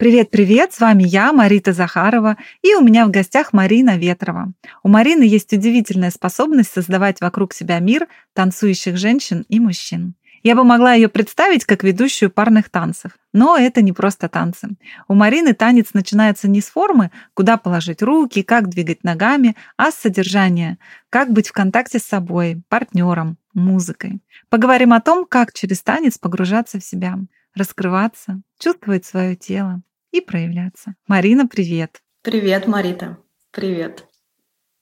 Привет-привет, 0.00 0.72
с 0.72 0.80
вами 0.80 1.02
я, 1.02 1.30
Марита 1.30 1.74
Захарова, 1.74 2.38
и 2.62 2.74
у 2.74 2.80
меня 2.80 3.04
в 3.04 3.10
гостях 3.10 3.52
Марина 3.52 3.98
Ветрова. 3.98 4.50
У 4.82 4.88
Марины 4.88 5.24
есть 5.24 5.52
удивительная 5.52 6.10
способность 6.10 6.72
создавать 6.72 7.20
вокруг 7.20 7.52
себя 7.52 7.80
мир 7.80 8.08
танцующих 8.32 8.96
женщин 8.96 9.44
и 9.50 9.60
мужчин. 9.60 10.14
Я 10.42 10.54
бы 10.56 10.64
могла 10.64 10.94
ее 10.94 11.10
представить 11.10 11.66
как 11.66 11.84
ведущую 11.84 12.30
парных 12.30 12.70
танцев, 12.70 13.12
но 13.34 13.58
это 13.58 13.82
не 13.82 13.92
просто 13.92 14.30
танцы. 14.30 14.70
У 15.06 15.12
Марины 15.12 15.52
танец 15.52 15.88
начинается 15.92 16.48
не 16.48 16.62
с 16.62 16.70
формы, 16.70 17.10
куда 17.34 17.58
положить 17.58 18.00
руки, 18.00 18.42
как 18.42 18.70
двигать 18.70 19.04
ногами, 19.04 19.54
а 19.76 19.90
с 19.90 19.96
содержания, 19.96 20.78
как 21.10 21.30
быть 21.30 21.48
в 21.48 21.52
контакте 21.52 21.98
с 21.98 22.04
собой, 22.04 22.62
партнером, 22.70 23.36
музыкой. 23.52 24.22
Поговорим 24.48 24.94
о 24.94 25.02
том, 25.02 25.26
как 25.26 25.52
через 25.52 25.82
танец 25.82 26.16
погружаться 26.16 26.80
в 26.80 26.84
себя, 26.84 27.18
раскрываться, 27.54 28.40
чувствовать 28.58 29.04
свое 29.04 29.36
тело, 29.36 29.82
и 30.12 30.20
проявляться. 30.20 30.94
Марина, 31.06 31.46
привет. 31.46 32.02
Привет, 32.22 32.66
Марита. 32.66 33.18
Привет. 33.50 34.06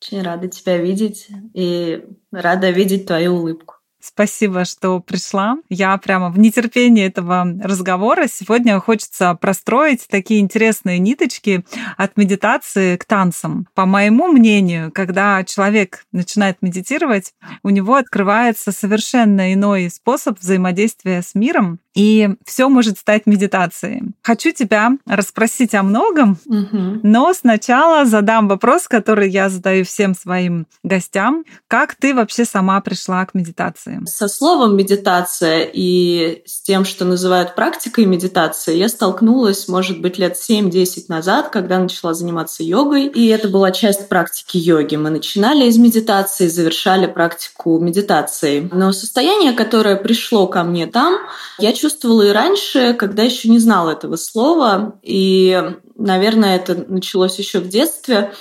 Очень 0.00 0.22
рада 0.22 0.48
тебя 0.48 0.78
видеть 0.78 1.28
и 1.54 2.04
рада 2.30 2.70
видеть 2.70 3.06
твою 3.06 3.34
улыбку. 3.34 3.77
Спасибо, 4.00 4.64
что 4.64 5.00
пришла. 5.00 5.58
Я 5.68 5.96
прямо 5.98 6.30
в 6.30 6.38
нетерпении 6.38 7.06
этого 7.06 7.46
разговора. 7.62 8.26
Сегодня 8.32 8.78
хочется 8.80 9.34
простроить 9.34 10.06
такие 10.08 10.40
интересные 10.40 10.98
ниточки 10.98 11.64
от 11.96 12.16
медитации 12.16 12.96
к 12.96 13.04
танцам. 13.04 13.66
По 13.74 13.86
моему 13.86 14.28
мнению, 14.28 14.92
когда 14.92 15.42
человек 15.44 16.04
начинает 16.12 16.58
медитировать, 16.62 17.34
у 17.62 17.70
него 17.70 17.96
открывается 17.96 18.70
совершенно 18.70 19.52
иной 19.52 19.90
способ 19.90 20.38
взаимодействия 20.38 21.22
с 21.22 21.34
миром, 21.34 21.80
и 21.98 22.36
все 22.44 22.68
может 22.68 22.96
стать 22.96 23.26
медитацией. 23.26 24.12
Хочу 24.22 24.52
тебя 24.52 24.92
расспросить 25.04 25.74
о 25.74 25.82
многом, 25.82 26.38
угу. 26.46 27.00
но 27.02 27.34
сначала 27.34 28.04
задам 28.04 28.46
вопрос, 28.46 28.86
который 28.86 29.28
я 29.28 29.48
задаю 29.48 29.84
всем 29.84 30.14
своим 30.14 30.68
гостям. 30.84 31.44
Как 31.66 31.96
ты 31.96 32.14
вообще 32.14 32.44
сама 32.44 32.80
пришла 32.80 33.26
к 33.26 33.34
медитации? 33.34 33.87
Со 34.06 34.28
словом 34.28 34.76
медитация 34.76 35.68
и 35.72 36.42
с 36.46 36.60
тем, 36.62 36.84
что 36.84 37.04
называют 37.04 37.54
практикой 37.54 38.04
медитации, 38.04 38.76
я 38.76 38.88
столкнулась, 38.88 39.68
может 39.68 40.00
быть, 40.00 40.18
лет 40.18 40.36
7-10 40.36 41.04
назад, 41.08 41.50
когда 41.50 41.78
начала 41.78 42.14
заниматься 42.14 42.62
йогой. 42.62 43.06
И 43.06 43.26
это 43.28 43.48
была 43.48 43.70
часть 43.70 44.08
практики 44.08 44.56
йоги. 44.56 44.96
Мы 44.96 45.10
начинали 45.10 45.66
из 45.66 45.76
медитации, 45.78 46.48
завершали 46.48 47.06
практику 47.06 47.78
медитации. 47.78 48.68
Но 48.72 48.92
состояние, 48.92 49.52
которое 49.52 49.96
пришло 49.96 50.46
ко 50.46 50.62
мне 50.64 50.86
там, 50.86 51.18
я 51.58 51.72
чувствовала 51.72 52.22
и 52.22 52.30
раньше, 52.30 52.94
когда 52.94 53.22
еще 53.22 53.48
не 53.48 53.58
знала 53.58 53.90
этого 53.90 54.16
слова. 54.16 54.98
И, 55.02 55.60
наверное, 55.96 56.56
это 56.56 56.84
началось 56.88 57.38
еще 57.38 57.60
в 57.60 57.68
детстве. 57.68 58.32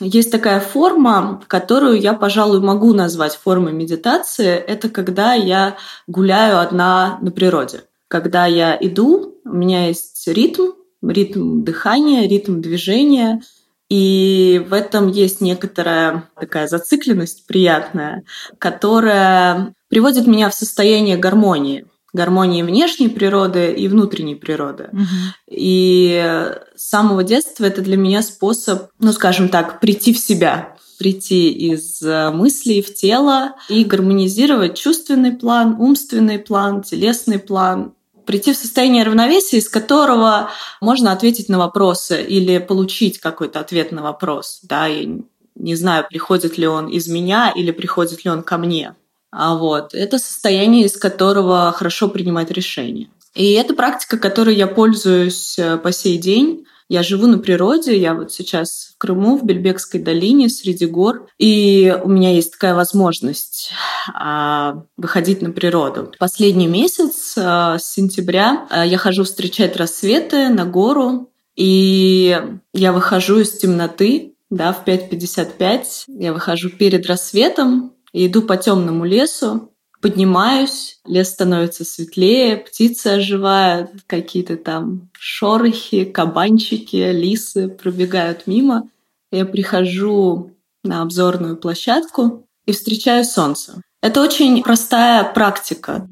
Есть 0.00 0.32
такая 0.32 0.60
форма, 0.60 1.42
которую 1.46 2.00
я, 2.00 2.14
пожалуй, 2.14 2.60
могу 2.60 2.92
назвать 2.92 3.36
формой 3.36 3.72
медитации. 3.72 4.50
Это 4.50 4.88
когда 4.88 5.34
я 5.34 5.76
гуляю 6.06 6.60
одна 6.60 7.18
на 7.20 7.30
природе. 7.30 7.82
Когда 8.08 8.46
я 8.46 8.76
иду, 8.80 9.36
у 9.44 9.52
меня 9.52 9.86
есть 9.86 10.26
ритм, 10.26 10.72
ритм 11.02 11.62
дыхания, 11.62 12.28
ритм 12.28 12.60
движения. 12.60 13.42
И 13.88 14.64
в 14.68 14.72
этом 14.72 15.08
есть 15.08 15.40
некоторая 15.40 16.28
такая 16.40 16.66
зацикленность 16.66 17.46
приятная, 17.46 18.24
которая 18.58 19.74
приводит 19.88 20.26
меня 20.26 20.50
в 20.50 20.54
состояние 20.54 21.16
гармонии 21.16 21.86
гармонии 22.14 22.62
внешней 22.62 23.08
природы 23.08 23.72
и 23.72 23.88
внутренней 23.88 24.36
природы. 24.36 24.88
Угу. 24.92 25.04
И 25.50 26.50
с 26.74 26.88
самого 26.88 27.24
детства 27.24 27.64
это 27.64 27.82
для 27.82 27.96
меня 27.96 28.22
способ, 28.22 28.88
ну, 28.98 29.12
скажем 29.12 29.50
так, 29.50 29.80
прийти 29.80 30.14
в 30.14 30.18
себя, 30.18 30.76
прийти 30.98 31.50
из 31.50 32.00
э, 32.00 32.30
мыслей 32.30 32.80
в 32.80 32.94
тело 32.94 33.56
и 33.68 33.84
гармонизировать 33.84 34.78
чувственный 34.78 35.32
план, 35.32 35.76
умственный 35.78 36.38
план, 36.38 36.82
телесный 36.82 37.40
план, 37.40 37.94
прийти 38.24 38.52
в 38.52 38.56
состояние 38.56 39.04
равновесия, 39.04 39.58
из 39.58 39.68
которого 39.68 40.50
можно 40.80 41.12
ответить 41.12 41.48
на 41.48 41.58
вопросы 41.58 42.22
или 42.22 42.58
получить 42.58 43.18
какой-то 43.18 43.60
ответ 43.60 43.92
на 43.92 44.02
вопрос. 44.02 44.60
Да, 44.62 44.86
я 44.86 45.18
не 45.56 45.74
знаю, 45.74 46.06
приходит 46.08 46.58
ли 46.58 46.66
он 46.66 46.88
из 46.88 47.08
меня 47.08 47.52
или 47.54 47.70
приходит 47.70 48.24
ли 48.24 48.30
он 48.30 48.42
ко 48.42 48.56
мне. 48.56 48.94
А 49.36 49.56
вот 49.56 49.94
это 49.94 50.18
состояние, 50.18 50.86
из 50.86 50.96
которого 50.96 51.72
хорошо 51.72 52.08
принимать 52.08 52.50
решения. 52.50 53.08
И 53.34 53.52
это 53.52 53.74
практика, 53.74 54.16
которой 54.16 54.54
я 54.54 54.68
пользуюсь 54.68 55.58
э, 55.58 55.76
по 55.76 55.90
сей 55.90 56.18
день. 56.18 56.64
Я 56.88 57.02
живу 57.02 57.26
на 57.26 57.38
природе, 57.38 57.98
я 57.98 58.14
вот 58.14 58.30
сейчас 58.30 58.92
в 58.94 58.98
Крыму, 58.98 59.38
в 59.38 59.44
Бельбекской 59.44 60.00
долине, 60.00 60.48
среди 60.50 60.84
гор, 60.84 61.26
и 61.38 61.96
у 62.04 62.08
меня 62.08 62.32
есть 62.32 62.52
такая 62.52 62.74
возможность 62.74 63.72
а, 64.12 64.84
выходить 64.98 65.40
на 65.40 65.50
природу. 65.50 66.12
Последний 66.18 66.66
месяц, 66.66 67.34
а, 67.38 67.78
с 67.78 67.90
сентября, 67.90 68.66
а, 68.68 68.84
я 68.84 68.98
хожу 68.98 69.24
встречать 69.24 69.76
рассветы 69.76 70.50
на 70.50 70.66
гору, 70.66 71.30
и 71.56 72.38
я 72.74 72.92
выхожу 72.92 73.40
из 73.40 73.52
темноты, 73.56 74.34
да, 74.50 74.74
в 74.74 74.86
5.55. 74.86 76.04
Я 76.06 76.34
выхожу 76.34 76.68
перед 76.68 77.06
рассветом, 77.06 77.93
и 78.14 78.28
иду 78.28 78.42
по 78.42 78.56
темному 78.56 79.04
лесу, 79.04 79.72
поднимаюсь, 80.00 81.00
лес 81.04 81.30
становится 81.30 81.84
светлее, 81.84 82.56
птицы 82.56 83.08
оживают, 83.08 83.90
какие-то 84.06 84.56
там 84.56 85.10
шорохи, 85.18 86.04
кабанчики, 86.04 87.10
лисы 87.10 87.68
пробегают 87.68 88.46
мимо. 88.46 88.88
Я 89.32 89.44
прихожу 89.44 90.52
на 90.84 91.02
обзорную 91.02 91.56
площадку 91.56 92.46
и 92.66 92.72
встречаю 92.72 93.24
солнце. 93.24 93.82
Это 94.00 94.22
очень 94.22 94.62
простая 94.62 95.24
практика. 95.24 96.08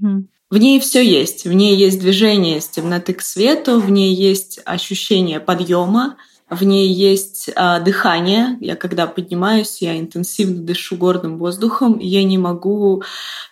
В 0.50 0.56
ней 0.56 0.80
все 0.80 1.02
есть. 1.06 1.44
В 1.44 1.52
ней 1.52 1.76
есть 1.76 2.00
движение 2.00 2.60
с 2.60 2.68
темноты 2.68 3.14
к 3.14 3.22
свету, 3.22 3.78
в 3.78 3.90
ней 3.90 4.14
есть 4.14 4.58
ощущение 4.64 5.38
подъема, 5.38 6.16
в 6.54 6.62
ней 6.64 6.92
есть 6.92 7.50
а, 7.56 7.80
дыхание. 7.80 8.56
Я 8.60 8.76
когда 8.76 9.06
поднимаюсь, 9.06 9.80
я 9.80 9.98
интенсивно 9.98 10.62
дышу 10.62 10.96
горным 10.96 11.38
воздухом, 11.38 11.94
и 11.94 12.06
я 12.06 12.22
не 12.24 12.38
могу 12.38 13.02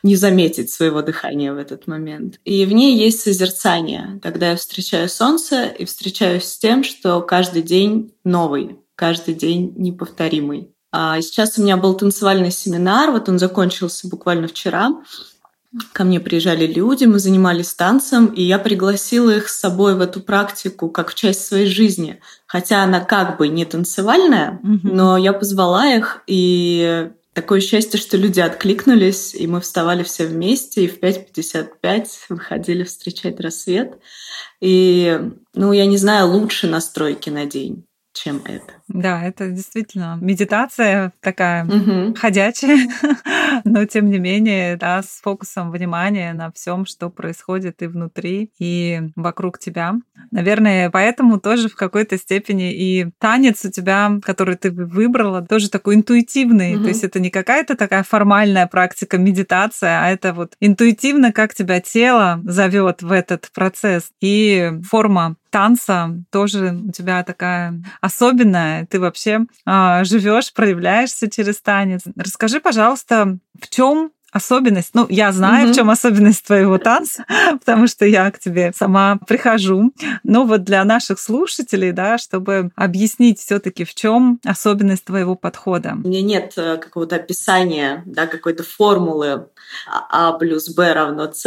не 0.03 0.17
заметить 0.17 0.71
своего 0.71 1.03
дыхания 1.03 1.53
в 1.53 1.59
этот 1.59 1.87
момент. 1.87 2.39
И 2.45 2.65
в 2.67 2.73
ней 2.73 2.97
есть 2.97 3.21
созерцание, 3.21 4.21
когда 4.23 4.51
я 4.51 4.57
встречаю 4.57 5.09
солнце 5.09 5.65
и 5.65 5.85
встречаюсь 5.85 6.45
с 6.45 6.59
тем, 6.59 6.85
что 6.85 7.21
каждый 7.23 7.63
день 7.63 8.13
новый, 8.25 8.77
каждый 8.95 9.35
день 9.35 9.73
неповторимый. 9.77 10.71
А 10.93 11.21
сейчас 11.21 11.57
у 11.57 11.63
меня 11.63 11.77
был 11.77 11.95
танцевальный 11.95 12.51
семинар, 12.51 13.13
вот 13.13 13.29
он 13.29 13.39
закончился 13.39 14.09
буквально 14.09 14.49
вчера. 14.49 14.91
Ко 15.93 16.03
мне 16.03 16.19
приезжали 16.19 16.67
люди, 16.67 17.05
мы 17.05 17.21
занимались 17.21 17.75
танцем, 17.75 18.27
и 18.27 18.43
я 18.43 18.59
пригласила 18.59 19.31
их 19.31 19.49
с 19.49 19.61
собой 19.61 19.95
в 19.95 20.01
эту 20.01 20.21
практику 20.21 20.91
как 20.91 21.11
в 21.11 21.15
часть 21.15 21.47
своей 21.47 21.67
жизни. 21.67 22.21
Хотя 22.51 22.83
она 22.83 22.99
как 22.99 23.39
бы 23.39 23.47
не 23.47 23.65
танцевальная, 23.65 24.59
mm-hmm. 24.65 24.81
но 24.83 25.17
я 25.17 25.33
позвала 25.33 25.87
их, 25.87 26.25
и 26.27 27.09
такое 27.33 27.61
счастье, 27.61 28.01
что 28.01 28.17
люди 28.17 28.41
откликнулись, 28.41 29.37
и 29.37 29.47
мы 29.47 29.61
вставали 29.61 30.03
все 30.03 30.27
вместе, 30.27 30.85
и 30.85 30.89
в 30.89 30.99
5.55 30.99 32.07
выходили 32.29 32.83
встречать 32.83 33.39
рассвет. 33.39 34.01
И, 34.61 35.21
ну, 35.55 35.71
я 35.71 35.87
не 35.87 35.97
знаю, 35.97 36.27
лучше 36.33 36.67
настройки 36.67 37.31
на 37.31 37.47
день. 37.47 37.85
Чем 38.13 38.43
это. 38.45 38.75
Да, 38.89 39.23
это 39.23 39.51
действительно 39.51 40.19
медитация 40.21 41.13
такая 41.21 41.65
угу. 41.65 42.15
ходячая, 42.15 42.89
но 43.65 43.85
тем 43.85 44.11
не 44.11 44.19
менее, 44.19 44.77
да, 44.77 45.03
с 45.03 45.21
фокусом 45.23 45.71
внимания 45.71 46.33
на 46.33 46.51
всем, 46.53 46.87
что 46.87 47.09
происходит 47.09 47.83
и 47.83 47.87
внутри, 47.87 48.51
и 48.59 49.01
вокруг 49.17 49.59
тебя. 49.59 49.95
Наверное, 50.31 50.91
поэтому 50.91 51.39
тоже 51.39 51.69
в 51.69 51.77
какой-то 51.77 52.19
степени 52.19 52.73
и 52.73 53.11
танец 53.19 53.65
у 53.65 53.71
тебя, 53.71 54.19
который 54.23 54.57
ты 54.57 54.71
выбрала, 54.71 55.43
тоже 55.43 55.71
такой 55.71 55.95
интуитивный. 55.95 56.77
Угу. 56.77 56.83
То 56.83 56.89
есть 56.89 57.05
это 57.05 57.21
не 57.21 57.31
какая-то 57.31 57.77
такая 57.77 58.03
формальная 58.03 58.67
практика 58.67 59.19
медитация, 59.19 60.05
а 60.05 60.11
это 60.11 60.33
вот 60.33 60.55
интуитивно, 60.61 61.33
как 61.33 61.55
тебя 61.55 61.81
тело 61.81 62.41
зовет 62.45 63.03
в 63.03 63.13
этот 63.13 63.51
процесс. 63.55 64.11
И 64.21 64.73
форма 64.89 65.37
танца 65.51 66.17
тоже 66.31 66.81
у 66.89 66.93
тебя 66.93 67.23
такая 67.25 67.83
особенная. 68.01 68.87
Ты 68.87 69.01
вообще 69.01 69.41
э, 69.67 70.05
живешь, 70.05 70.53
проявляешься 70.53 71.29
через 71.29 71.61
танец. 71.61 72.03
Расскажи, 72.17 72.61
пожалуйста, 72.61 73.39
в 73.61 73.69
чем 73.69 74.13
особенность, 74.33 74.95
ну, 74.95 75.07
я 75.09 75.33
знаю, 75.33 75.69
mm-hmm. 75.69 75.73
в 75.73 75.75
чем 75.75 75.91
особенность 75.91 76.47
твоего 76.47 76.79
танца, 76.79 77.25
потому 77.59 77.87
что 77.87 78.07
я 78.07 78.31
к 78.31 78.39
тебе 78.39 78.73
сама 78.75 79.19
прихожу. 79.27 79.93
Но 80.23 80.45
вот 80.45 80.65
для 80.65 80.85
наших 80.85 81.19
слушателей, 81.19 81.93
да, 81.93 82.19
чтобы 82.19 82.71
объяснить 82.77 83.41
все-таки, 83.41 83.85
в 83.85 83.95
чем 83.95 84.41
особенность 84.45 85.05
твоего 85.05 85.35
подхода. 85.35 85.97
У 86.05 86.09
меня 86.09 86.23
нет 86.23 86.53
э, 86.57 86.77
какого-то 86.77 87.17
описания, 87.17 88.03
да, 88.07 88.27
какой-то 88.27 88.63
формулы 88.63 89.49
А 89.89 90.33
плюс 90.33 90.73
Б 90.75 90.93
равно 90.93 91.33
С, 91.33 91.47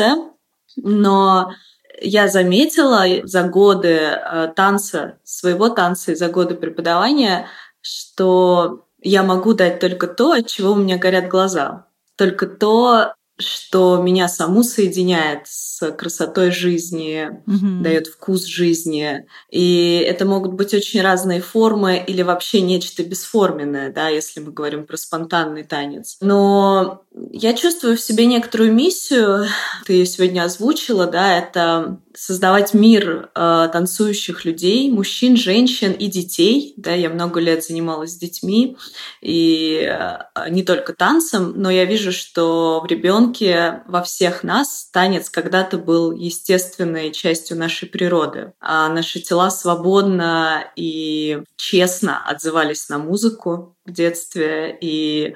но 0.76 1.54
я 2.02 2.28
заметила 2.28 3.06
за 3.24 3.44
годы 3.44 3.90
э, 3.90 4.54
танца, 4.56 5.18
своего 5.24 5.70
танца 5.70 6.12
и 6.12 6.16
за 6.16 6.30
годы 6.30 6.56
преподавания, 6.56 7.48
что 7.82 8.86
я 9.02 9.24
могу 9.24 9.54
дать 9.54 9.80
только 9.80 10.08
то, 10.08 10.32
от 10.32 10.48
чего 10.48 10.72
у 10.72 10.76
меня 10.76 10.98
горят 10.98 11.28
глаза. 11.28 11.88
Только 12.16 12.48
то, 12.48 13.14
что 13.40 13.98
меня 14.02 14.28
саму 14.28 14.64
соединяет 14.64 15.42
с 15.46 15.92
красотой 15.92 16.52
жизни, 16.52 17.42
mm-hmm. 17.48 17.82
дает 17.82 18.08
вкус 18.08 18.46
жизни. 18.46 19.26
И 19.50 20.06
это 20.08 20.26
могут 20.26 20.54
быть 20.54 20.74
очень 20.74 21.02
разные 21.02 21.42
формы 21.42 22.04
или 22.06 22.22
вообще 22.22 22.62
нечто 22.62 23.04
бесформенное, 23.04 23.92
да, 23.92 24.10
если 24.10 24.40
мы 24.40 24.52
говорим 24.52 24.86
про 24.86 24.98
спонтанный 24.98 25.64
танец. 25.64 26.18
Но 26.22 27.03
я 27.32 27.54
чувствую 27.54 27.96
в 27.96 28.02
себе 28.02 28.26
некоторую 28.26 28.74
миссию, 28.74 29.46
ты 29.86 29.94
ее 29.94 30.06
сегодня 30.06 30.44
озвучила, 30.44 31.06
да, 31.06 31.38
это 31.38 32.00
создавать 32.16 32.74
мир 32.74 33.30
э, 33.36 33.70
танцующих 33.72 34.46
людей, 34.46 34.90
мужчин, 34.90 35.36
женщин 35.36 35.92
и 35.92 36.08
детей. 36.08 36.74
Да, 36.78 36.94
я 36.94 37.10
много 37.10 37.40
лет 37.40 37.64
занималась 37.64 38.12
с 38.14 38.18
детьми 38.18 38.78
и 39.22 39.88
э, 39.88 40.50
не 40.50 40.64
только 40.64 40.94
танцем, 40.94 41.54
но 41.56 41.70
я 41.70 41.86
вижу, 41.86 42.12
что 42.12 42.82
в 42.82 42.88
ребенке 42.88 43.84
во 43.88 44.02
всех 44.04 44.44
нас 44.44 44.90
танец 44.92 45.30
когда-то 45.30 45.78
был 45.78 46.12
естественной 46.12 47.12
частью 47.12 47.58
нашей 47.58 47.88
природы. 47.88 48.54
А 48.60 48.90
наши 48.90 49.20
тела 49.20 49.50
свободно 49.50 50.66
и 50.76 51.44
честно 51.58 52.24
отзывались 52.26 52.90
на 52.90 52.98
музыку 52.98 53.76
в 53.86 53.92
детстве 53.92 54.78
и 54.80 55.36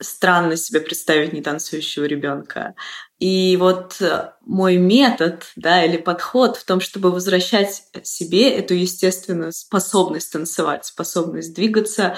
странно 0.00 0.56
себе 0.56 0.80
представить 0.80 1.32
не 1.32 1.42
танцующего 1.42 2.04
ребенка. 2.04 2.74
И 3.18 3.56
вот 3.58 4.00
э, 4.00 4.32
мой 4.44 4.76
метод, 4.76 5.44
да, 5.56 5.84
или 5.84 5.96
подход 5.96 6.56
в 6.56 6.64
том, 6.64 6.80
чтобы 6.80 7.10
возвращать 7.10 7.84
себе 8.02 8.50
эту 8.50 8.74
естественную 8.74 9.52
способность 9.52 10.32
танцевать, 10.32 10.84
способность 10.84 11.54
двигаться. 11.54 12.16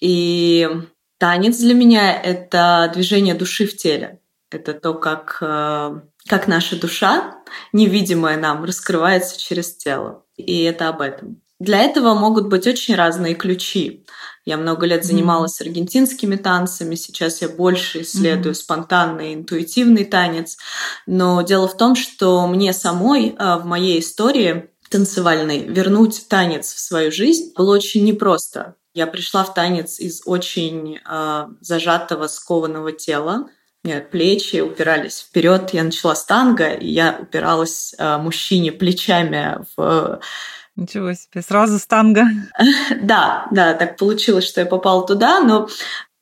И 0.00 0.68
танец 1.18 1.58
для 1.58 1.74
меня— 1.74 2.20
это 2.22 2.90
движение 2.94 3.34
души 3.34 3.66
в 3.66 3.76
теле. 3.76 4.20
Это 4.50 4.72
то, 4.72 4.94
как, 4.94 5.38
э, 5.42 6.00
как 6.26 6.48
наша 6.48 6.80
душа, 6.80 7.42
невидимая 7.72 8.38
нам, 8.38 8.64
раскрывается 8.64 9.38
через 9.38 9.76
тело. 9.76 10.24
И 10.36 10.62
это 10.62 10.88
об 10.88 11.02
этом. 11.02 11.42
Для 11.60 11.80
этого 11.80 12.14
могут 12.14 12.46
быть 12.46 12.66
очень 12.66 12.94
разные 12.94 13.34
ключи. 13.34 14.04
Я 14.44 14.56
много 14.56 14.86
лет 14.86 15.04
занималась 15.04 15.60
mm-hmm. 15.60 15.66
аргентинскими 15.66 16.36
танцами, 16.36 16.94
сейчас 16.94 17.42
я 17.42 17.48
больше 17.48 18.02
исследую 18.02 18.54
mm-hmm. 18.54 18.58
спонтанный, 18.58 19.34
интуитивный 19.34 20.04
танец. 20.04 20.56
Но 21.06 21.42
дело 21.42 21.66
в 21.66 21.76
том, 21.76 21.96
что 21.96 22.46
мне 22.46 22.72
самой 22.72 23.34
а, 23.38 23.58
в 23.58 23.66
моей 23.66 23.98
истории 23.98 24.70
танцевальной 24.88 25.64
вернуть 25.64 26.28
танец 26.28 26.72
в 26.72 26.78
свою 26.78 27.10
жизнь 27.10 27.52
было 27.56 27.74
очень 27.74 28.04
непросто. 28.04 28.76
Я 28.94 29.06
пришла 29.06 29.44
в 29.44 29.52
танец 29.52 30.00
из 30.00 30.22
очень 30.24 30.98
э, 30.98 31.46
зажатого, 31.60 32.26
скованного 32.26 32.92
тела. 32.92 33.48
Меня 33.84 34.00
плечи 34.00 34.60
упирались 34.60 35.20
вперед. 35.20 35.70
Я 35.72 35.84
начала 35.84 36.14
с 36.14 36.24
танго, 36.24 36.72
и 36.72 36.88
я 36.88 37.18
упиралась 37.20 37.94
э, 37.98 38.16
мужчине 38.16 38.72
плечами 38.72 39.58
в 39.76 40.20
Ничего 40.78 41.12
себе, 41.12 41.42
сразу 41.42 41.78
станга. 41.78 42.24
Да, 43.02 43.48
да, 43.50 43.74
так 43.74 43.96
получилось, 43.96 44.44
что 44.44 44.60
я 44.60 44.66
попала 44.66 45.04
туда, 45.04 45.40
но 45.40 45.68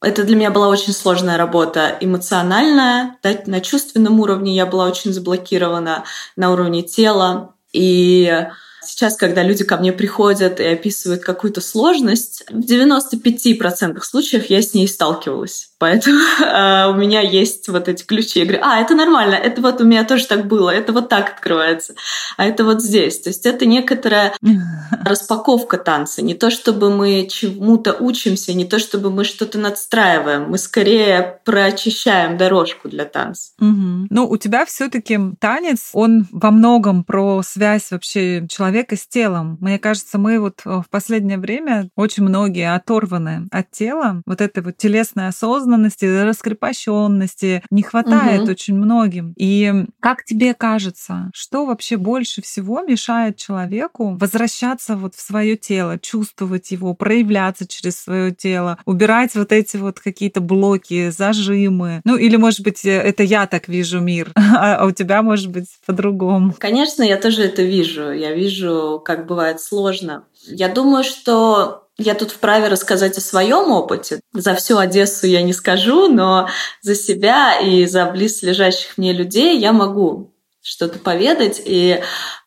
это 0.01 0.25
для 0.25 0.35
меня 0.35 0.51
была 0.51 0.69
очень 0.69 0.95
сложная 0.95 1.37
работа, 1.37 1.99
эмоциональная, 2.01 3.19
да, 3.23 3.39
на 3.45 3.61
чувственном 3.61 4.19
уровне 4.19 4.57
я 4.57 4.65
была 4.65 4.87
очень 4.87 5.13
заблокирована, 5.13 6.05
на 6.37 6.53
уровне 6.53 6.83
тела. 6.83 7.55
И 7.73 8.47
Сейчас, 8.87 9.17
когда 9.17 9.43
люди 9.43 9.65
ко 9.65 9.77
мне 9.79 9.93
приходят 9.93 10.61
и 10.61 10.65
описывают 10.65 11.23
какую-то 11.23 11.61
сложность, 11.61 12.45
в 12.49 12.61
95% 12.61 14.01
случаев 14.01 14.47
я 14.47 14.63
с 14.63 14.75
ней 14.75 14.87
сталкивалась. 14.87 15.71
Поэтому 15.79 16.19
э, 16.19 16.87
у 16.91 16.95
меня 16.95 17.21
есть 17.21 17.69
вот 17.69 17.89
эти 17.89 18.03
ключи. 18.05 18.41
Я 18.41 18.45
говорю, 18.47 18.63
а, 18.65 18.81
это 18.81 18.95
нормально, 18.95 19.35
это 19.35 19.61
вот 19.61 19.81
у 19.81 19.85
меня 19.85 20.05
тоже 20.05 20.27
так 20.27 20.47
было, 20.47 20.71
это 20.71 20.93
вот 20.93 21.09
так 21.09 21.29
открывается, 21.31 21.95
а 22.37 22.47
это 22.47 22.65
вот 22.65 22.83
здесь. 22.83 23.21
То 23.21 23.31
есть 23.31 23.45
это 23.47 23.67
некоторая 23.67 24.35
распаковка 25.05 25.77
танца. 25.79 26.23
Не 26.23 26.35
то, 26.35 26.51
чтобы 26.51 26.91
мы 26.91 27.27
чему-то 27.31 27.95
учимся, 27.95 28.55
не 28.55 28.65
то, 28.65 28.79
чтобы 28.79 29.11
мы 29.11 29.25
что-то 29.25 29.59
надстраиваем. 29.59 30.51
Мы 30.51 30.59
скорее 30.59 31.41
прочищаем 31.45 32.37
дорожку 32.37 32.89
для 32.89 33.05
танца. 33.05 33.53
Угу. 33.61 34.07
Ну, 34.11 34.29
у 34.29 34.37
тебя 34.37 34.65
все 34.65 34.89
таки 34.89 35.19
танец, 35.41 35.91
он 35.93 36.27
во 36.31 36.51
многом 36.51 37.05
про 37.05 37.43
связь 37.43 37.91
вообще 37.91 38.47
человека 38.49 38.97
с 38.97 39.07
телом. 39.07 39.59
Мне 39.61 39.79
кажется, 39.79 40.19
мы 40.19 40.41
вот 40.41 40.63
в 40.65 40.87
последнее 40.91 41.39
время 41.39 41.89
очень 41.97 42.23
многие 42.23 42.75
оторваны 42.75 43.47
от 43.51 43.71
тела. 43.71 44.23
Вот 44.27 44.41
этой 44.41 44.63
вот 44.63 44.77
телесной 44.77 45.29
осознанности 45.29 45.66
осознанности, 45.67 46.05
раскрепощенности 46.05 47.63
не 47.71 47.83
хватает 47.83 48.43
угу. 48.43 48.51
очень 48.53 48.75
многим. 48.77 49.35
И 49.37 49.73
как 50.01 50.25
тебе 50.25 50.55
кажется, 50.55 51.31
что 51.35 51.67
вообще 51.67 51.97
больше 51.97 52.43
всего 52.43 52.81
мешает 52.83 53.37
человеку 53.37 54.17
возвращаться 54.21 54.97
вот 54.97 55.15
в 55.15 55.21
свое 55.21 55.57
тело, 55.57 55.99
чувствовать 55.99 56.71
его, 56.71 56.95
проявляться 56.95 57.67
через 57.67 57.99
свое 57.99 58.33
тело, 58.33 58.79
убирать 58.85 59.35
вот 59.35 59.53
эти 59.53 59.77
вот 59.77 60.01
какие-то 60.01 60.41
блоки, 60.41 61.11
зажимы? 61.11 62.01
Ну 62.05 62.17
или, 62.17 62.37
может 62.37 62.61
быть, 62.61 62.85
это 62.85 63.23
я 63.23 63.47
так 63.47 63.69
вижу 63.69 64.01
мир, 64.01 64.33
а 64.37 64.85
у 64.87 64.93
тебя, 64.93 65.23
может 65.23 65.51
быть, 65.51 65.67
по-другому. 65.85 66.55
Конечно, 66.59 67.03
я 67.03 67.17
тоже 67.17 67.43
это 67.43 67.63
вижу. 67.63 68.13
Я 68.13 68.33
вижу, 68.33 69.03
как 69.05 69.27
бывает 69.27 69.61
сложно. 69.61 70.25
Я 70.47 70.69
думаю, 70.69 71.03
что 71.03 71.86
я 71.99 72.15
тут 72.15 72.31
вправе 72.31 72.69
рассказать 72.69 73.17
о 73.17 73.23
своем 73.23 73.73
опыте. 73.73 74.21
За 74.35 74.55
всю 74.55 74.79
Одессу 74.79 75.27
я 75.27 75.43
не 75.43 75.53
скажу, 75.53 76.09
но 76.09 76.49
за 76.83 76.95
себя 76.95 77.59
и 77.59 77.87
за 77.87 78.07
близлежащих 78.07 78.99
мне 78.99 79.13
людей 79.13 79.59
я 79.59 79.73
могу 79.73 80.35
что-то 80.61 80.99
поведать. 80.99 81.63
И 81.65 82.03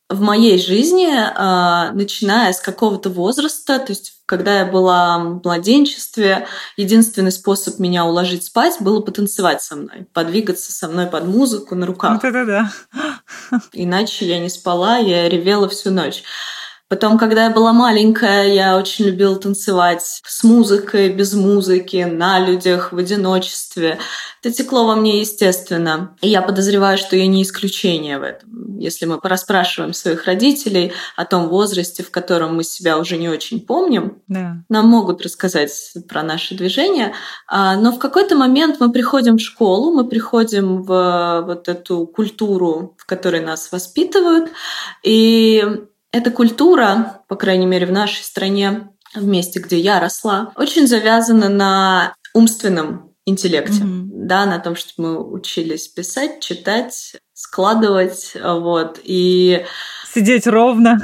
в 0.10 0.22
моей 0.22 0.60
жизни, 0.60 1.10
а, 1.12 1.92
начиная 1.94 2.52
с 2.54 2.60
какого-то 2.60 3.10
возраста, 3.10 3.80
то 3.80 3.92
есть 3.92 4.14
когда 4.26 4.60
я 4.60 4.66
была 4.66 5.18
в 5.18 5.42
младенчестве, 5.44 6.46
единственный 6.78 7.32
способ 7.32 7.80
меня 7.80 8.06
уложить 8.06 8.44
спать 8.44 8.78
было 8.80 9.02
потанцевать 9.02 9.64
со 9.64 9.76
мной, 9.76 10.08
подвигаться 10.14 10.72
со 10.72 10.88
мной 10.88 11.08
под 11.08 11.26
музыку 11.26 11.74
на 11.74 11.88
руках. 11.88 12.22
Да-да-да. 12.22 12.72
Иначе 13.74 14.28
я 14.28 14.40
не 14.40 14.50
спала, 14.50 14.98
я 14.98 15.28
ревела 15.28 15.68
всю 15.68 15.90
ночь. 15.90 16.24
Потом, 16.90 17.20
когда 17.20 17.46
я 17.46 17.50
была 17.52 17.72
маленькая, 17.72 18.52
я 18.52 18.76
очень 18.76 19.06
любила 19.06 19.36
танцевать 19.36 20.22
с 20.26 20.44
музыкой, 20.44 21.10
без 21.10 21.36
музыки, 21.36 22.08
на 22.12 22.40
людях, 22.40 22.92
в 22.92 22.98
одиночестве. 22.98 24.00
Это 24.42 24.52
текло 24.52 24.88
во 24.88 24.96
мне 24.96 25.20
естественно. 25.20 26.16
И 26.22 26.30
я 26.30 26.42
подозреваю, 26.42 26.98
что 26.98 27.16
я 27.16 27.28
не 27.28 27.44
исключение 27.44 28.18
в 28.18 28.24
этом. 28.24 28.80
Если 28.80 29.06
мы 29.06 29.20
порасспрашиваем 29.20 29.94
своих 29.94 30.26
родителей 30.26 30.92
о 31.16 31.26
том 31.26 31.50
возрасте, 31.50 32.02
в 32.02 32.10
котором 32.10 32.56
мы 32.56 32.64
себя 32.64 32.98
уже 32.98 33.18
не 33.18 33.30
очень 33.30 33.60
помним, 33.60 34.24
да. 34.28 34.64
нам 34.68 34.88
могут 34.88 35.22
рассказать 35.22 35.94
про 36.08 36.24
наши 36.24 36.56
движения. 36.56 37.14
А, 37.46 37.76
но 37.76 37.92
в 37.92 38.00
какой-то 38.00 38.36
момент 38.36 38.78
мы 38.80 38.92
приходим 38.92 39.38
в 39.38 39.42
школу, 39.42 39.94
мы 39.94 40.10
приходим 40.10 40.82
в 40.82 41.44
вот 41.46 41.68
эту 41.68 42.08
культуру, 42.08 42.96
в 42.98 43.06
которой 43.06 43.42
нас 43.42 43.72
воспитывают, 43.72 44.50
и 45.04 45.64
эта 46.12 46.32
культура, 46.32 47.22
по 47.28 47.36
крайней 47.36 47.66
мере 47.66 47.86
в 47.86 47.92
нашей 47.92 48.24
стране, 48.24 48.90
в 49.14 49.26
месте, 49.26 49.60
где 49.60 49.80
я 49.80 50.00
росла, 50.00 50.52
очень 50.56 50.88
завязано 50.88 51.50
на 51.50 52.16
умственном 52.34 53.16
интеллекте, 53.26 53.84
mm-hmm. 53.84 54.08
да, 54.12 54.46
на 54.46 54.60
том, 54.60 54.76
что 54.76 54.94
мы 54.98 55.32
учились 55.32 55.88
писать, 55.88 56.42
читать, 56.42 57.16
складывать, 57.34 58.34
вот, 58.42 59.00
и 59.04 59.66
Сидеть 60.14 60.48
ровно. 60.48 61.00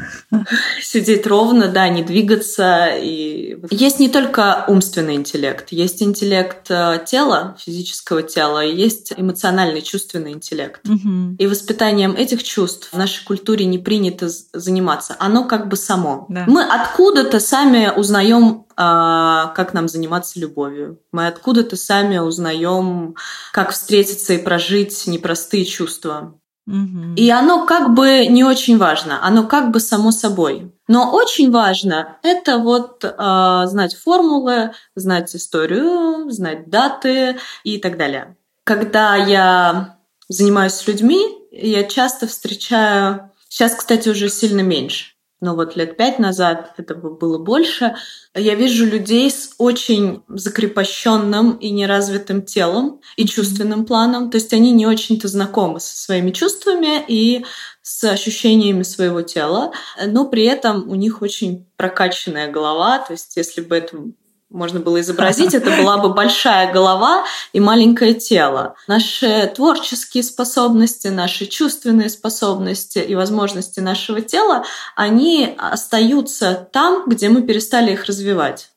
Сидеть 0.82 1.28
ровно, 1.28 1.68
да, 1.68 1.88
не 1.90 2.04
двигаться. 2.04 2.88
И... 2.96 3.58
Есть 3.70 4.00
не 4.00 4.10
только 4.10 4.66
умственный 4.68 5.16
интеллект, 5.16 5.72
есть 5.72 6.02
интеллект 6.02 6.70
э, 6.70 7.04
тела, 7.06 7.56
физического 7.60 8.24
тела, 8.24 8.66
и 8.66 8.76
есть 8.76 9.14
эмоциональный, 9.16 9.82
чувственный 9.82 10.32
интеллект. 10.32 10.82
Угу. 10.88 11.36
И 11.38 11.48
воспитанием 11.48 12.14
этих 12.14 12.44
чувств 12.44 12.90
в 12.92 12.98
нашей 12.98 13.24
культуре 13.26 13.66
не 13.66 13.78
принято 13.78 14.28
заниматься. 14.54 15.16
Оно 15.20 15.46
как 15.46 15.68
бы 15.68 15.76
само. 15.76 16.26
Да. 16.30 16.46
Мы 16.48 16.64
откуда-то 16.64 17.40
сами 17.40 17.92
узнаем 17.96 18.66
а, 18.78 19.54
как 19.56 19.74
нам 19.74 19.88
заниматься 19.88 20.40
любовью. 20.40 21.00
Мы 21.12 21.28
откуда-то 21.28 21.78
сами 21.78 22.18
узнаем, 22.18 23.16
как 23.54 23.72
встретиться 23.72 24.34
и 24.34 24.38
прожить 24.38 25.08
непростые 25.08 25.64
чувства. 25.64 26.38
И 26.68 27.30
оно 27.30 27.66
как 27.66 27.94
бы 27.94 28.26
не 28.26 28.44
очень 28.44 28.78
важно, 28.78 29.24
оно 29.24 29.46
как 29.46 29.70
бы 29.70 29.80
само 29.80 30.12
собой. 30.12 30.72
Но 30.88 31.12
очень 31.12 31.52
важно 31.52 32.18
это 32.24 32.58
вот 32.58 33.04
э, 33.04 33.64
знать 33.68 33.96
формулы, 33.96 34.72
знать 34.96 35.36
историю, 35.36 36.30
знать 36.32 36.70
даты 36.70 37.38
и 37.64 37.78
так 37.78 37.98
далее. 37.98 38.36
Когда 38.64 39.16
я 39.16 39.98
занимаюсь 40.28 40.74
с 40.74 40.88
людьми, 40.88 41.24
я 41.52 41.84
часто 41.84 42.28
встречаю, 42.28 43.32
сейчас, 43.48 43.76
кстати, 43.76 44.10
уже 44.10 44.30
сильно 44.30 44.62
меньше, 44.62 45.15
но 45.46 45.54
вот 45.54 45.75
лет 45.75 45.96
пять 45.96 46.18
назад 46.18 46.74
это 46.78 46.96
было 46.96 47.38
больше, 47.38 47.96
я 48.34 48.56
вижу 48.56 48.84
людей 48.84 49.30
с 49.30 49.52
очень 49.60 50.24
закрепощенным 50.28 51.52
и 51.58 51.70
неразвитым 51.70 52.42
телом 52.42 53.00
и 53.16 53.28
чувственным 53.28 53.86
планом. 53.86 54.32
То 54.32 54.38
есть 54.38 54.52
они 54.54 54.72
не 54.72 54.88
очень-то 54.88 55.28
знакомы 55.28 55.80
со 55.80 55.96
своими 55.96 56.32
чувствами 56.32 57.06
и 57.08 57.46
с 57.84 58.04
ощущениями 58.06 58.82
своего 58.82 59.22
тела, 59.22 59.72
но 60.04 60.25
при 60.25 60.46
этом 60.46 60.90
у 60.90 60.96
них 60.96 61.22
очень 61.22 61.68
прокачанная 61.78 62.52
голова. 62.52 62.98
То 62.98 63.14
есть 63.14 63.38
если 63.38 63.62
бы 63.62 63.75
это 63.75 63.98
можно 64.56 64.80
было 64.80 65.02
изобразить, 65.02 65.54
это 65.54 65.70
была 65.72 65.98
бы 65.98 66.14
большая 66.14 66.72
голова 66.72 67.26
и 67.54 67.60
маленькое 67.60 68.14
тело. 68.14 68.76
Наши 68.88 69.52
творческие 69.54 70.24
способности, 70.24 71.08
наши 71.08 71.46
чувственные 71.46 72.10
способности 72.10 73.00
и 73.00 73.16
возможности 73.16 73.82
нашего 73.82 74.22
тела, 74.22 74.64
они 74.96 75.54
остаются 75.58 76.68
там, 76.72 77.04
где 77.06 77.30
мы 77.30 77.42
перестали 77.42 77.92
их 77.92 78.06
развивать. 78.06 78.70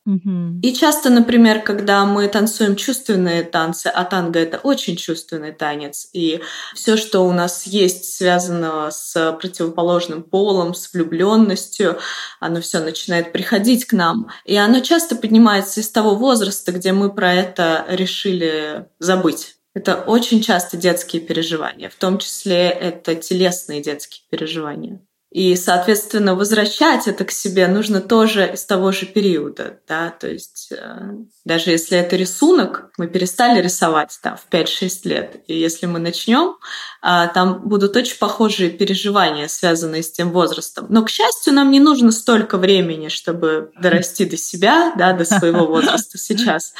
И 0.63 0.73
часто, 0.73 1.11
например, 1.11 1.61
когда 1.61 2.07
мы 2.07 2.29
танцуем 2.29 2.77
чувственные 2.77 3.43
танцы, 3.43 3.89
а 3.89 4.05
танго 4.05 4.39
это 4.39 4.59
очень 4.59 4.97
чувственный 4.97 5.53
танец, 5.53 6.09
и 6.15 6.41
все, 6.75 6.97
что 6.97 7.27
у 7.27 7.33
нас 7.33 7.67
есть, 7.67 8.15
связано 8.15 8.91
с 8.91 9.33
противоположным 9.39 10.23
полом, 10.23 10.75
с 10.75 10.93
влюбленностью, 10.93 11.99
оно 12.41 12.63
все 12.63 12.81
начинает 12.81 13.33
приходить 13.33 13.85
к 13.85 13.93
нам. 13.93 14.31
И 14.47 14.57
оно 14.57 14.81
часто 14.81 15.15
поднимается 15.15 15.81
из 15.81 15.91
того 15.91 16.15
возраста, 16.15 16.73
где 16.73 16.93
мы 16.93 17.13
про 17.13 17.35
это 17.35 17.85
решили 17.89 18.87
забыть. 18.99 19.57
Это 19.75 19.97
очень 19.97 20.41
часто 20.41 20.77
детские 20.77 21.21
переживания, 21.21 21.91
в 21.91 21.95
том 21.95 22.19
числе 22.19 22.69
это 22.69 23.15
телесные 23.15 23.83
детские 23.83 24.23
переживания. 24.31 25.01
И, 25.31 25.57
соответственно, 25.57 26.35
возвращать 26.35 27.07
это 27.07 27.27
к 27.27 27.31
себе 27.31 27.69
нужно 27.69 28.01
тоже 28.01 28.53
из 28.55 28.65
того 28.65 28.93
же 28.93 29.05
периода. 29.05 29.79
Да? 29.87 30.09
То 30.09 30.27
есть 30.27 30.73
э, 30.73 31.11
даже 31.45 31.71
если 31.71 31.99
это 31.99 32.17
рисунок, 32.17 32.91
мы 32.97 33.09
перестали 33.09 33.61
рисовать 33.61 34.19
там, 34.23 34.39
в 34.39 34.51
5-6 34.51 34.91
лет. 35.05 35.43
И 35.47 35.55
если 35.55 35.85
мы 35.85 35.99
начнем, 35.99 36.57
а, 37.03 37.27
там 37.27 37.69
будут 37.69 37.95
очень 37.95 38.17
похожие 38.17 38.71
переживания, 38.71 39.49
связанные 39.49 40.03
с 40.03 40.11
тем 40.11 40.33
возрастом. 40.33 40.87
Но, 40.89 41.05
к 41.05 41.11
счастью, 41.11 41.53
нам 41.53 41.71
не 41.71 41.81
нужно 41.81 42.11
столько 42.11 42.57
времени, 42.57 43.09
чтобы 43.09 43.71
дорасти 43.79 44.25
до 44.25 44.39
себя, 44.39 44.95
да, 44.97 45.13
до 45.13 45.27
своего 45.27 45.67
возраста 45.67 46.17
сейчас. 46.17 46.73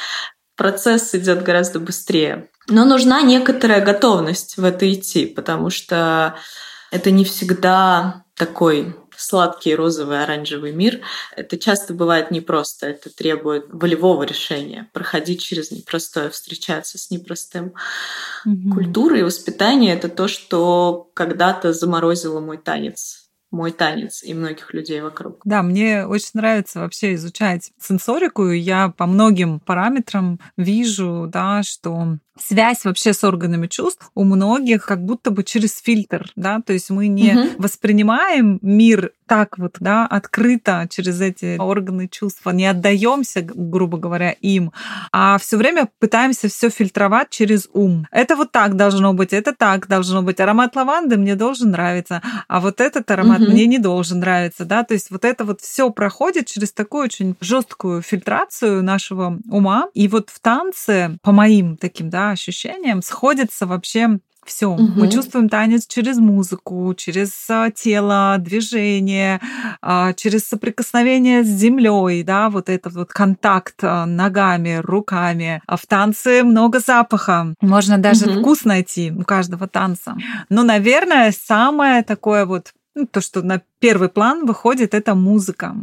Процесс 0.55 1.13
идет 1.13 1.43
гораздо 1.43 1.79
быстрее. 1.79 2.49
Но 2.67 2.83
нужна 2.83 3.21
некоторая 3.21 3.85
готовность 3.85 4.57
в 4.57 4.63
это 4.63 4.91
идти, 4.91 5.27
потому 5.27 5.69
что 5.69 6.35
это 6.91 7.11
не 7.11 7.23
всегда 7.25 8.23
такой 8.39 8.95
сладкий 9.17 9.75
розовый 9.75 10.23
оранжевый 10.23 10.71
мир. 10.71 11.01
Это 11.35 11.57
часто 11.57 11.93
бывает 11.93 12.31
непросто. 12.31 12.87
Это 12.87 13.13
требует 13.13 13.65
волевого 13.67 14.23
решения. 14.23 14.89
Проходить 14.93 15.41
через 15.41 15.71
непростое, 15.71 16.29
встречаться 16.29 16.97
с 16.97 17.11
непростым. 17.11 17.73
Угу. 18.45 18.73
Культура 18.73 19.19
и 19.19 19.23
воспитание— 19.23 19.93
это 19.95 20.07
то, 20.07 20.29
что 20.29 21.11
когда-то 21.13 21.73
заморозило 21.73 22.39
мой 22.39 22.57
танец 22.57 23.29
мой 23.51 23.71
танец 23.71 24.21
и 24.23 24.33
многих 24.35 24.73
людей 24.73 25.01
вокруг. 25.01 25.41
Да, 25.43 25.63
мне 25.63 26.05
очень 26.05 26.29
нравится 26.33 26.81
вообще 26.81 27.15
изучать 27.15 27.71
сенсорику. 27.79 28.51
Я 28.51 28.89
по 28.89 29.07
многим 29.07 29.59
параметрам 29.59 30.39
вижу, 30.55 31.27
да, 31.27 31.63
что 31.63 32.17
связь 32.41 32.85
вообще 32.85 33.13
с 33.13 33.23
органами 33.23 33.67
чувств 33.67 34.11
у 34.15 34.23
многих 34.23 34.85
как 34.85 35.03
будто 35.03 35.31
бы 35.31 35.43
через 35.43 35.79
фильтр, 35.79 36.31
да, 36.35 36.61
то 36.65 36.73
есть 36.73 36.89
мы 36.89 37.07
не 37.07 37.33
угу. 37.33 37.49
воспринимаем 37.57 38.59
мир 38.61 39.11
так 39.29 39.59
вот, 39.59 39.77
да, 39.79 40.07
открыто 40.07 40.87
через 40.89 41.21
эти 41.21 41.57
органы 41.59 42.07
чувства, 42.07 42.49
не 42.49 42.65
отдаемся, 42.65 43.41
грубо 43.41 43.99
говоря, 43.99 44.31
им, 44.31 44.73
а 45.11 45.37
все 45.37 45.57
время 45.57 45.87
пытаемся 45.99 46.49
все 46.49 46.69
фильтровать 46.69 47.29
через 47.29 47.69
ум. 47.73 48.07
Это 48.11 48.35
вот 48.35 48.51
так 48.51 48.75
должно 48.75 49.13
быть, 49.13 49.31
это 49.31 49.53
так 49.53 49.87
должно 49.87 50.23
быть. 50.23 50.39
Аромат 50.39 50.75
лаванды 50.75 51.15
мне 51.17 51.35
должен 51.35 51.69
нравиться, 51.69 52.23
а 52.47 52.59
вот 52.59 52.81
этот 52.81 53.09
аромат 53.11 53.41
угу. 53.41 53.51
мне 53.51 53.67
не 53.67 53.77
должен 53.77 54.19
нравиться, 54.19 54.65
да, 54.65 54.83
то 54.83 54.95
есть 54.95 55.11
вот 55.11 55.23
это 55.23 55.45
вот 55.45 55.61
все 55.61 55.91
проходит 55.91 56.47
через 56.47 56.71
такую 56.71 57.03
очень 57.03 57.35
жесткую 57.39 58.01
фильтрацию 58.01 58.83
нашего 58.83 59.39
ума. 59.49 59.89
И 59.93 60.07
вот 60.07 60.31
в 60.31 60.39
танце, 60.39 61.17
по 61.21 61.31
моим 61.31 61.77
таким, 61.77 62.09
да, 62.09 62.28
ощущениям 62.31 63.01
сходится 63.01 63.65
вообще 63.65 64.19
все. 64.49 64.67
Угу. 64.67 64.81
Мы 64.95 65.11
чувствуем 65.11 65.47
танец 65.47 65.85
через 65.87 66.17
музыку, 66.17 66.93
через 66.97 67.31
а, 67.49 67.69
тело, 67.71 68.35
движение, 68.39 69.39
а, 69.81 70.13
через 70.13 70.47
соприкосновение 70.47 71.43
с 71.43 71.47
землей, 71.47 72.23
да, 72.23 72.49
вот 72.49 72.67
этот 72.67 72.93
вот 72.93 73.09
контакт 73.09 73.75
а, 73.83 74.05
ногами, 74.05 74.81
руками. 74.81 75.61
А 75.67 75.77
в 75.77 75.85
танце 75.85 76.43
много 76.43 76.79
запаха. 76.79 77.53
Можно 77.61 77.97
даже 77.97 78.25
угу. 78.25 78.39
вкус 78.39 78.65
найти 78.65 79.11
у 79.11 79.23
каждого 79.23 79.67
танца. 79.67 80.17
Но, 80.49 80.63
наверное, 80.63 81.31
самое 81.31 82.03
такое 82.03 82.45
вот 82.45 82.73
ну, 82.95 83.05
то, 83.05 83.21
что 83.21 83.41
на 83.43 83.61
первый 83.79 84.09
план 84.09 84.45
выходит, 84.45 84.93
это 84.93 85.15
музыка. 85.15 85.75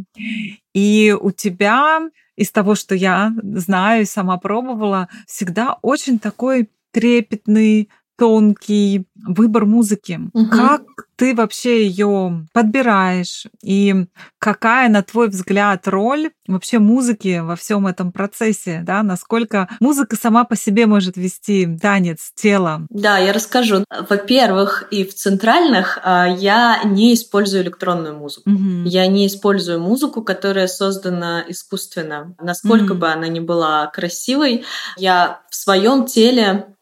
И 0.75 1.17
у 1.19 1.31
тебя 1.31 2.01
из 2.37 2.51
того, 2.51 2.75
что 2.75 2.95
я 2.95 3.33
знаю 3.43 4.03
и 4.03 4.07
сама 4.07 4.37
пробовала, 4.37 5.09
всегда 5.27 5.79
очень 5.83 6.19
такой 6.19 6.71
трепетный, 6.93 7.91
тонкий 8.17 9.07
выбор 9.15 9.67
музыки. 9.67 10.21
Угу. 10.33 10.49
Как 10.51 10.83
ты 11.17 11.35
вообще 11.35 11.87
ее 11.87 12.47
подбираешь? 12.53 13.47
И 13.63 14.07
какая, 14.39 14.89
на 14.89 15.03
твой 15.03 15.29
взгляд, 15.29 15.89
роль 15.89 16.31
вообще 16.47 16.79
музыки 16.79 17.41
во 17.41 17.57
всем 17.57 17.87
этом 17.87 18.13
процессе? 18.13 18.83
Да? 18.85 19.03
Насколько 19.03 19.69
музыка 19.81 20.17
сама 20.17 20.45
по 20.45 20.57
себе 20.57 20.87
может 20.87 21.17
вести 21.17 21.67
танец, 21.81 22.33
тело? 22.35 22.87
Да, 22.91 23.19
я 23.19 23.33
расскажу. 23.33 23.85
Во-первых, 24.09 24.89
и 24.91 25.05
в 25.05 25.15
центральных 25.15 25.99
а, 26.03 26.27
я 26.27 26.83
не 26.85 27.15
использую 27.15 27.63
электронную 27.63 28.17
музыку. 28.17 28.51
Угу. 28.51 28.85
Я 28.85 29.07
не 29.07 29.27
использую 29.27 29.81
музыку, 29.81 30.23
которая 30.23 30.67
создана 30.67 31.45
искусственно. 31.49 32.35
Насколько 32.41 32.93
угу. 32.93 33.01
бы 33.01 33.09
она 33.09 33.29
ни 33.29 33.41
была 33.41 33.87
красивой, 33.87 34.65
я 34.97 35.41
в 35.51 35.55
своем 35.55 36.07
теле 36.07 36.76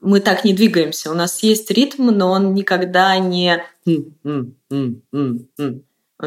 мы 0.00 0.20
так 0.20 0.44
не 0.44 0.52
двигаемся. 0.52 1.10
У 1.10 1.14
нас 1.14 1.42
есть 1.42 1.70
ритм, 1.70 2.10
но 2.10 2.30
он 2.30 2.54
никогда 2.54 3.18
не... 3.18 3.62
Он 3.86 4.54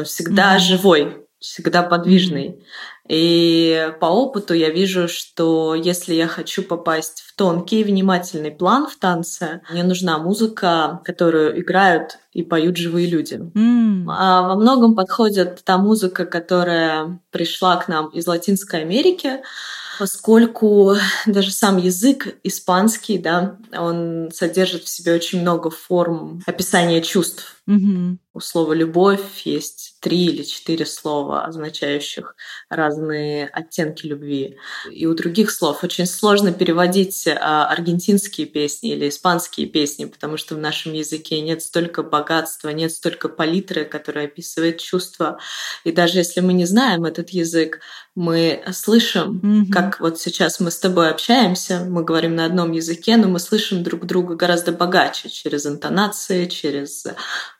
всегда 0.04 0.56
mm-hmm. 0.56 0.60
живой, 0.60 1.26
всегда 1.38 1.82
подвижный. 1.82 2.60
И 3.08 3.92
по 4.00 4.06
опыту 4.06 4.54
я 4.54 4.70
вижу, 4.70 5.08
что 5.08 5.74
если 5.74 6.14
я 6.14 6.26
хочу 6.26 6.62
попасть 6.62 7.20
в 7.20 7.36
тонкий, 7.36 7.84
внимательный 7.84 8.50
план 8.50 8.86
в 8.86 8.96
танце, 8.96 9.60
мне 9.70 9.84
нужна 9.84 10.18
музыка, 10.18 11.00
которую 11.04 11.60
играют 11.60 12.18
и 12.32 12.42
поют 12.42 12.76
живые 12.76 13.08
люди. 13.08 13.34
Mm. 13.34 14.06
А 14.08 14.48
во 14.48 14.56
многом 14.56 14.94
подходит 14.94 15.62
та 15.64 15.76
музыка, 15.76 16.24
которая 16.24 17.20
пришла 17.30 17.76
к 17.76 17.88
нам 17.88 18.08
из 18.08 18.26
Латинской 18.26 18.80
Америки, 18.80 19.42
поскольку 19.98 20.94
даже 21.26 21.50
сам 21.50 21.78
язык 21.78 22.36
испанский, 22.42 23.18
да, 23.18 23.58
он 23.72 24.30
содержит 24.32 24.84
в 24.84 24.88
себе 24.88 25.14
очень 25.14 25.40
много 25.40 25.70
форм 25.70 26.42
описания 26.46 27.02
чувств. 27.02 27.54
Mm-hmm. 27.68 28.18
У 28.34 28.40
слова 28.40 28.74
«любовь» 28.74 29.42
есть 29.44 29.96
три 30.00 30.26
или 30.26 30.42
четыре 30.42 30.84
слова, 30.84 31.46
означающих 31.46 32.34
разные 32.68 33.46
оттенки 33.46 34.06
любви. 34.06 34.58
И 34.90 35.06
у 35.06 35.14
других 35.14 35.50
слов 35.50 35.82
очень 35.82 36.04
сложно 36.04 36.52
переводить 36.52 37.26
а, 37.26 37.66
аргентинские 37.66 38.46
песни 38.46 38.92
или 38.92 39.08
испанские 39.08 39.66
песни, 39.66 40.04
потому 40.04 40.36
что 40.36 40.56
в 40.56 40.58
нашем 40.58 40.92
языке 40.92 41.40
нет 41.40 41.62
столько 41.62 42.02
богатства, 42.02 42.68
нет 42.68 42.92
столько 42.92 43.30
палитры, 43.30 43.86
которая 43.86 44.26
описывает 44.26 44.78
чувства. 44.78 45.38
И 45.84 45.92
даже 45.92 46.18
если 46.18 46.40
мы 46.40 46.52
не 46.52 46.66
знаем 46.66 47.06
этот 47.06 47.30
язык, 47.30 47.80
мы 48.14 48.62
слышим, 48.72 49.40
mm-hmm. 49.42 49.72
как 49.72 49.83
вот 50.00 50.20
сейчас 50.20 50.60
мы 50.60 50.70
с 50.70 50.78
тобой 50.78 51.10
общаемся, 51.10 51.84
мы 51.88 52.04
говорим 52.04 52.34
на 52.34 52.44
одном 52.44 52.72
языке, 52.72 53.16
но 53.16 53.28
мы 53.28 53.38
слышим 53.38 53.82
друг 53.82 54.06
друга 54.06 54.34
гораздо 54.34 54.72
богаче 54.72 55.28
через 55.28 55.66
интонации, 55.66 56.46
через 56.46 57.06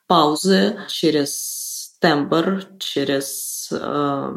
паузы, 0.06 0.76
через 0.88 1.96
тембр, 2.00 2.64
через... 2.78 3.68
Э, 3.72 4.32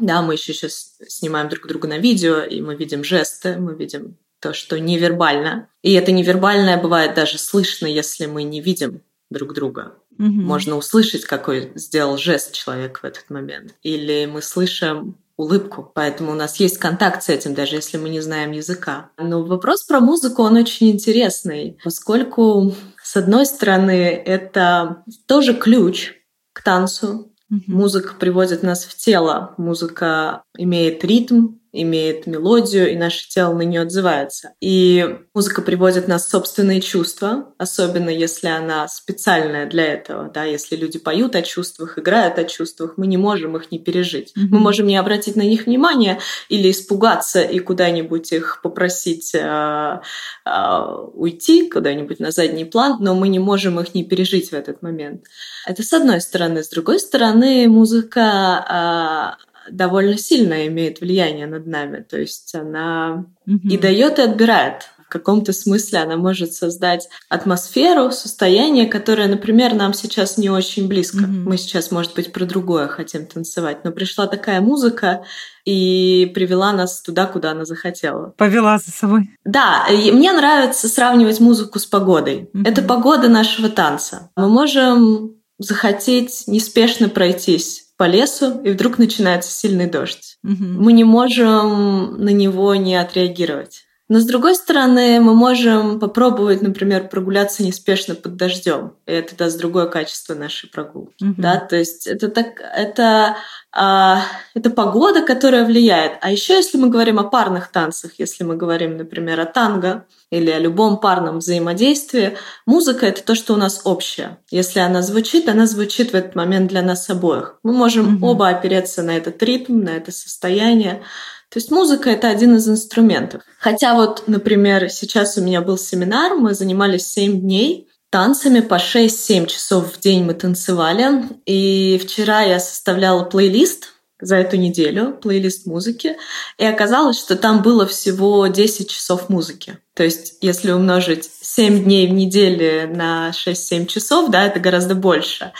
да, 0.00 0.22
мы 0.22 0.34
еще 0.34 0.52
сейчас 0.52 0.96
снимаем 1.08 1.48
друг 1.48 1.66
друга 1.66 1.88
на 1.88 1.98
видео, 1.98 2.40
и 2.40 2.60
мы 2.60 2.74
видим 2.74 3.04
жесты, 3.04 3.56
мы 3.56 3.74
видим 3.74 4.16
то, 4.40 4.52
что 4.52 4.78
невербально. 4.78 5.68
И 5.82 5.92
это 5.92 6.12
невербальное 6.12 6.80
бывает 6.80 7.14
даже 7.14 7.38
слышно, 7.38 7.86
если 7.86 8.26
мы 8.26 8.42
не 8.42 8.60
видим 8.60 9.02
друг 9.30 9.54
друга. 9.54 9.94
Угу. 10.18 10.26
Можно 10.28 10.76
услышать, 10.76 11.24
какой 11.24 11.72
сделал 11.74 12.16
жест 12.16 12.52
человек 12.52 13.00
в 13.02 13.04
этот 13.04 13.28
момент. 13.30 13.74
Или 13.82 14.26
мы 14.26 14.42
слышим 14.42 15.16
улыбку. 15.36 15.90
Поэтому 15.94 16.32
у 16.32 16.34
нас 16.34 16.56
есть 16.56 16.78
контакт 16.78 17.22
с 17.22 17.28
этим, 17.28 17.54
даже 17.54 17.76
если 17.76 17.98
мы 17.98 18.08
не 18.08 18.20
знаем 18.20 18.52
языка. 18.52 19.10
Но 19.18 19.44
вопрос 19.44 19.84
про 19.84 20.00
музыку, 20.00 20.42
он 20.42 20.56
очень 20.56 20.90
интересный, 20.90 21.78
поскольку, 21.84 22.74
с 23.02 23.16
одной 23.16 23.46
стороны, 23.46 24.10
это 24.10 25.04
тоже 25.26 25.54
ключ 25.54 26.14
к 26.52 26.62
танцу. 26.62 27.32
Mm-hmm. 27.52 27.62
Музыка 27.68 28.14
приводит 28.18 28.62
нас 28.62 28.84
в 28.84 28.96
тело. 28.96 29.54
Музыка 29.56 30.42
имеет 30.56 31.04
ритм, 31.04 31.58
имеет 31.82 32.26
мелодию, 32.26 32.90
и 32.90 32.96
наше 32.96 33.28
тело 33.28 33.54
на 33.54 33.62
нее 33.62 33.82
отзывается. 33.82 34.52
И 34.60 35.18
музыка 35.34 35.62
приводит 35.62 36.08
нас 36.08 36.26
в 36.26 36.30
собственные 36.30 36.80
чувства, 36.80 37.52
особенно 37.58 38.10
если 38.10 38.48
она 38.48 38.88
специальная 38.88 39.66
для 39.66 39.84
этого. 39.84 40.30
Да? 40.32 40.44
Если 40.44 40.76
люди 40.76 40.98
поют 40.98 41.36
о 41.36 41.42
чувствах, 41.42 41.98
играют 41.98 42.38
о 42.38 42.44
чувствах, 42.44 42.94
мы 42.96 43.06
не 43.06 43.16
можем 43.16 43.56
их 43.56 43.70
не 43.70 43.78
пережить. 43.78 44.32
Mm-hmm. 44.36 44.48
Мы 44.50 44.58
можем 44.58 44.86
не 44.86 44.96
обратить 44.96 45.36
на 45.36 45.42
них 45.42 45.66
внимание 45.66 46.18
или 46.48 46.70
испугаться 46.70 47.42
и 47.42 47.58
куда-нибудь 47.58 48.32
их 48.32 48.60
попросить 48.62 49.34
э, 49.34 50.00
э, 50.44 50.80
уйти 51.14 51.68
куда-нибудь 51.70 52.20
на 52.20 52.30
задний 52.30 52.64
план, 52.64 52.96
но 53.00 53.14
мы 53.14 53.28
не 53.28 53.38
можем 53.38 53.80
их 53.80 53.94
не 53.94 54.04
пережить 54.04 54.50
в 54.50 54.54
этот 54.54 54.82
момент. 54.82 55.24
Это 55.66 55.82
с 55.82 55.92
одной 55.92 56.20
стороны. 56.20 56.62
С 56.62 56.68
другой 56.68 56.98
стороны, 56.98 57.68
музыка 57.68 59.36
э, 59.40 59.55
довольно 59.70 60.18
сильно 60.18 60.66
имеет 60.66 61.00
влияние 61.00 61.46
над 61.46 61.66
нами. 61.66 62.04
То 62.08 62.18
есть 62.18 62.54
она 62.54 63.26
mm-hmm. 63.48 63.68
и 63.68 63.78
дает, 63.78 64.18
и 64.18 64.22
отбирает. 64.22 64.90
В 65.06 65.08
каком-то 65.08 65.52
смысле 65.52 66.00
она 66.00 66.16
может 66.16 66.52
создать 66.52 67.08
атмосферу, 67.28 68.10
состояние, 68.10 68.86
которое, 68.86 69.28
например, 69.28 69.72
нам 69.74 69.94
сейчас 69.94 70.36
не 70.36 70.50
очень 70.50 70.88
близко. 70.88 71.18
Mm-hmm. 71.18 71.44
Мы 71.44 71.58
сейчас, 71.58 71.92
может 71.92 72.14
быть, 72.14 72.32
про 72.32 72.44
другое 72.44 72.88
хотим 72.88 73.24
танцевать. 73.26 73.84
Но 73.84 73.92
пришла 73.92 74.26
такая 74.26 74.60
музыка 74.60 75.24
и 75.64 76.30
привела 76.34 76.72
нас 76.72 77.02
туда, 77.02 77.26
куда 77.26 77.52
она 77.52 77.64
захотела. 77.64 78.34
Повела 78.36 78.78
за 78.78 78.90
собой. 78.90 79.30
Да, 79.44 79.86
и 79.88 80.10
мне 80.10 80.32
нравится 80.32 80.88
сравнивать 80.88 81.38
музыку 81.38 81.78
с 81.78 81.86
погодой. 81.86 82.50
Mm-hmm. 82.52 82.68
Это 82.68 82.82
погода 82.82 83.28
нашего 83.28 83.68
танца. 83.68 84.30
Мы 84.34 84.48
можем 84.48 85.36
захотеть 85.58 86.44
неспешно 86.48 87.08
пройтись 87.08 87.85
по 87.96 88.04
лесу, 88.04 88.60
и 88.60 88.70
вдруг 88.70 88.98
начинается 88.98 89.50
сильный 89.50 89.86
дождь. 89.86 90.38
Угу. 90.44 90.64
Мы 90.64 90.92
не 90.92 91.04
можем 91.04 92.22
на 92.22 92.30
него 92.30 92.74
не 92.74 92.94
отреагировать. 92.96 93.85
Но 94.08 94.20
с 94.20 94.24
другой 94.24 94.54
стороны, 94.54 95.20
мы 95.20 95.34
можем 95.34 95.98
попробовать, 95.98 96.62
например, 96.62 97.08
прогуляться 97.08 97.64
неспешно 97.64 98.14
под 98.14 98.36
дождем, 98.36 98.92
и 99.06 99.12
это 99.12 99.36
даст 99.36 99.58
другое 99.58 99.86
качество 99.86 100.34
нашей 100.34 100.70
прогулки. 100.70 101.24
Mm-hmm. 101.24 101.34
Да, 101.38 101.56
то 101.56 101.76
есть 101.76 102.06
это 102.06 102.28
так, 102.28 102.60
это 102.60 103.36
а, 103.78 104.22
это 104.54 104.70
погода, 104.70 105.20
которая 105.20 105.66
влияет. 105.66 106.12
А 106.22 106.30
еще, 106.30 106.54
если 106.54 106.78
мы 106.78 106.88
говорим 106.88 107.18
о 107.18 107.24
парных 107.24 107.70
танцах, 107.70 108.12
если 108.16 108.42
мы 108.42 108.56
говорим, 108.56 108.96
например, 108.96 109.38
о 109.38 109.44
танго 109.44 110.06
или 110.30 110.50
о 110.50 110.58
любом 110.58 110.98
парном 110.98 111.38
взаимодействии, 111.38 112.38
музыка 112.64 113.04
это 113.04 113.22
то, 113.22 113.34
что 113.34 113.52
у 113.52 113.58
нас 113.58 113.82
общее. 113.84 114.38
Если 114.50 114.78
она 114.78 115.02
звучит, 115.02 115.46
она 115.50 115.66
звучит 115.66 116.12
в 116.12 116.14
этот 116.14 116.34
момент 116.34 116.70
для 116.70 116.80
нас 116.80 117.10
обоих. 117.10 117.58
Мы 117.62 117.74
можем 117.74 118.16
mm-hmm. 118.16 118.26
оба 118.26 118.48
опереться 118.48 119.02
на 119.02 119.14
этот 119.14 119.42
ритм, 119.42 119.82
на 119.82 119.90
это 119.90 120.10
состояние. 120.10 121.02
То 121.50 121.58
есть 121.58 121.70
музыка— 121.70 122.10
это 122.10 122.28
один 122.28 122.56
из 122.56 122.68
инструментов. 122.68 123.42
Хотя 123.58 123.94
вот, 123.94 124.24
например, 124.26 124.90
сейчас 124.90 125.38
у 125.38 125.42
меня 125.42 125.60
был 125.60 125.78
семинар, 125.78 126.34
мы 126.34 126.54
занимались 126.54 127.06
7 127.06 127.40
дней 127.40 127.88
танцами 128.10 128.60
по 128.60 128.74
6-7 128.76 129.46
часов 129.46 129.92
в 129.92 130.00
день 130.00 130.24
мы 130.24 130.34
танцевали. 130.34 131.24
И 131.44 132.00
вчера 132.02 132.42
я 132.42 132.60
составляла 132.60 133.24
плейлист 133.24 133.92
за 134.20 134.36
эту 134.36 134.56
неделю, 134.56 135.12
плейлист 135.12 135.66
музыки, 135.66 136.16
и 136.56 136.64
оказалось, 136.64 137.18
что 137.18 137.36
там 137.36 137.62
было 137.62 137.86
всего 137.86 138.46
10 138.46 138.88
часов 138.88 139.28
музыки. 139.28 139.78
То 139.94 140.04
есть, 140.04 140.38
если 140.40 140.72
умножить 140.72 141.28
7 141.42 141.84
дней 141.84 142.06
в 142.06 142.12
неделю 142.12 142.94
на 142.94 143.30
6-7 143.30 143.86
часов, 143.86 144.30
да, 144.30 144.46
это 144.46 144.58
гораздо 144.58 144.94
больше 144.94 145.52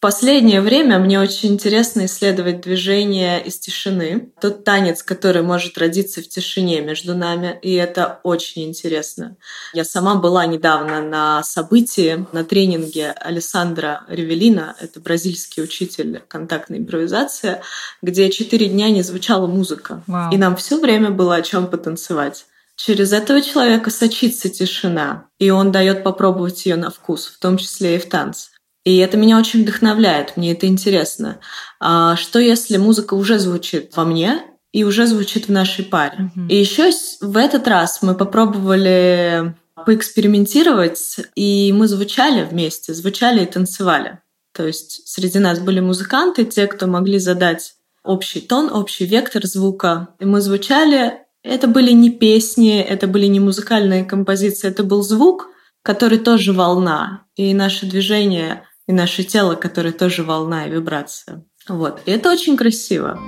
последнее 0.00 0.62
время 0.62 0.98
мне 0.98 1.20
очень 1.20 1.50
интересно 1.50 2.06
исследовать 2.06 2.62
движение 2.62 3.44
из 3.44 3.58
тишины. 3.58 4.32
Тот 4.40 4.64
танец, 4.64 5.02
который 5.02 5.42
может 5.42 5.76
родиться 5.78 6.22
в 6.22 6.28
тишине 6.28 6.80
между 6.80 7.14
нами, 7.14 7.58
и 7.62 7.74
это 7.74 8.20
очень 8.22 8.64
интересно. 8.64 9.36
Я 9.74 9.84
сама 9.84 10.14
была 10.14 10.46
недавно 10.46 11.02
на 11.02 11.42
событии, 11.42 12.26
на 12.32 12.44
тренинге 12.44 13.10
Александра 13.10 14.04
Ревелина, 14.08 14.74
это 14.80 15.00
бразильский 15.00 15.62
учитель 15.62 16.22
контактной 16.26 16.78
импровизации, 16.78 17.60
где 18.00 18.30
четыре 18.30 18.68
дня 18.68 18.90
не 18.90 19.02
звучала 19.02 19.46
музыка. 19.46 20.02
Вау. 20.06 20.32
И 20.32 20.38
нам 20.38 20.56
все 20.56 20.80
время 20.80 21.10
было 21.10 21.36
о 21.36 21.42
чем 21.42 21.66
потанцевать. 21.66 22.46
Через 22.76 23.12
этого 23.12 23.42
человека 23.42 23.90
сочится 23.90 24.48
тишина, 24.48 25.26
и 25.38 25.50
он 25.50 25.70
дает 25.70 26.02
попробовать 26.02 26.64
ее 26.64 26.76
на 26.76 26.90
вкус, 26.90 27.26
в 27.26 27.38
том 27.38 27.58
числе 27.58 27.96
и 27.96 27.98
в 27.98 28.08
танце. 28.08 28.49
И 28.84 28.96
это 28.98 29.16
меня 29.16 29.38
очень 29.38 29.62
вдохновляет, 29.62 30.36
мне 30.36 30.52
это 30.52 30.66
интересно. 30.66 31.40
А 31.80 32.16
что 32.16 32.38
если 32.38 32.76
музыка 32.78 33.14
уже 33.14 33.38
звучит 33.38 33.94
во 33.94 34.04
мне 34.04 34.42
и 34.72 34.84
уже 34.84 35.06
звучит 35.06 35.48
в 35.48 35.52
нашей 35.52 35.84
паре? 35.84 36.30
Mm-hmm. 36.36 36.48
И 36.48 36.56
еще 36.56 36.90
в 37.20 37.36
этот 37.36 37.68
раз 37.68 38.00
мы 38.00 38.14
попробовали 38.14 39.54
поэкспериментировать, 39.84 41.16
и 41.34 41.72
мы 41.76 41.88
звучали 41.88 42.42
вместе, 42.42 42.94
звучали 42.94 43.42
и 43.42 43.46
танцевали. 43.46 44.18
То 44.52 44.66
есть 44.66 45.06
среди 45.08 45.38
нас 45.38 45.58
были 45.58 45.80
музыканты, 45.80 46.44
те, 46.44 46.66
кто 46.66 46.86
могли 46.86 47.18
задать 47.18 47.74
общий 48.04 48.40
тон, 48.40 48.72
общий 48.72 49.04
вектор 49.06 49.46
звука. 49.46 50.08
И 50.18 50.24
мы 50.24 50.40
звучали. 50.40 51.18
Это 51.42 51.68
были 51.68 51.92
не 51.92 52.10
песни, 52.10 52.80
это 52.80 53.06
были 53.06 53.26
не 53.26 53.40
музыкальные 53.40 54.04
композиции, 54.04 54.68
это 54.68 54.84
был 54.84 55.02
звук, 55.02 55.48
который 55.82 56.18
тоже 56.18 56.52
волна. 56.52 57.24
И 57.36 57.54
наше 57.54 57.86
движение 57.86 58.64
и 58.90 58.92
наше 58.92 59.22
тело, 59.22 59.54
которое 59.54 59.92
тоже 59.92 60.24
волна 60.24 60.66
и 60.66 60.70
вибрация. 60.70 61.44
Вот. 61.68 62.02
И 62.06 62.10
это 62.10 62.28
очень 62.28 62.56
красиво. 62.56 63.18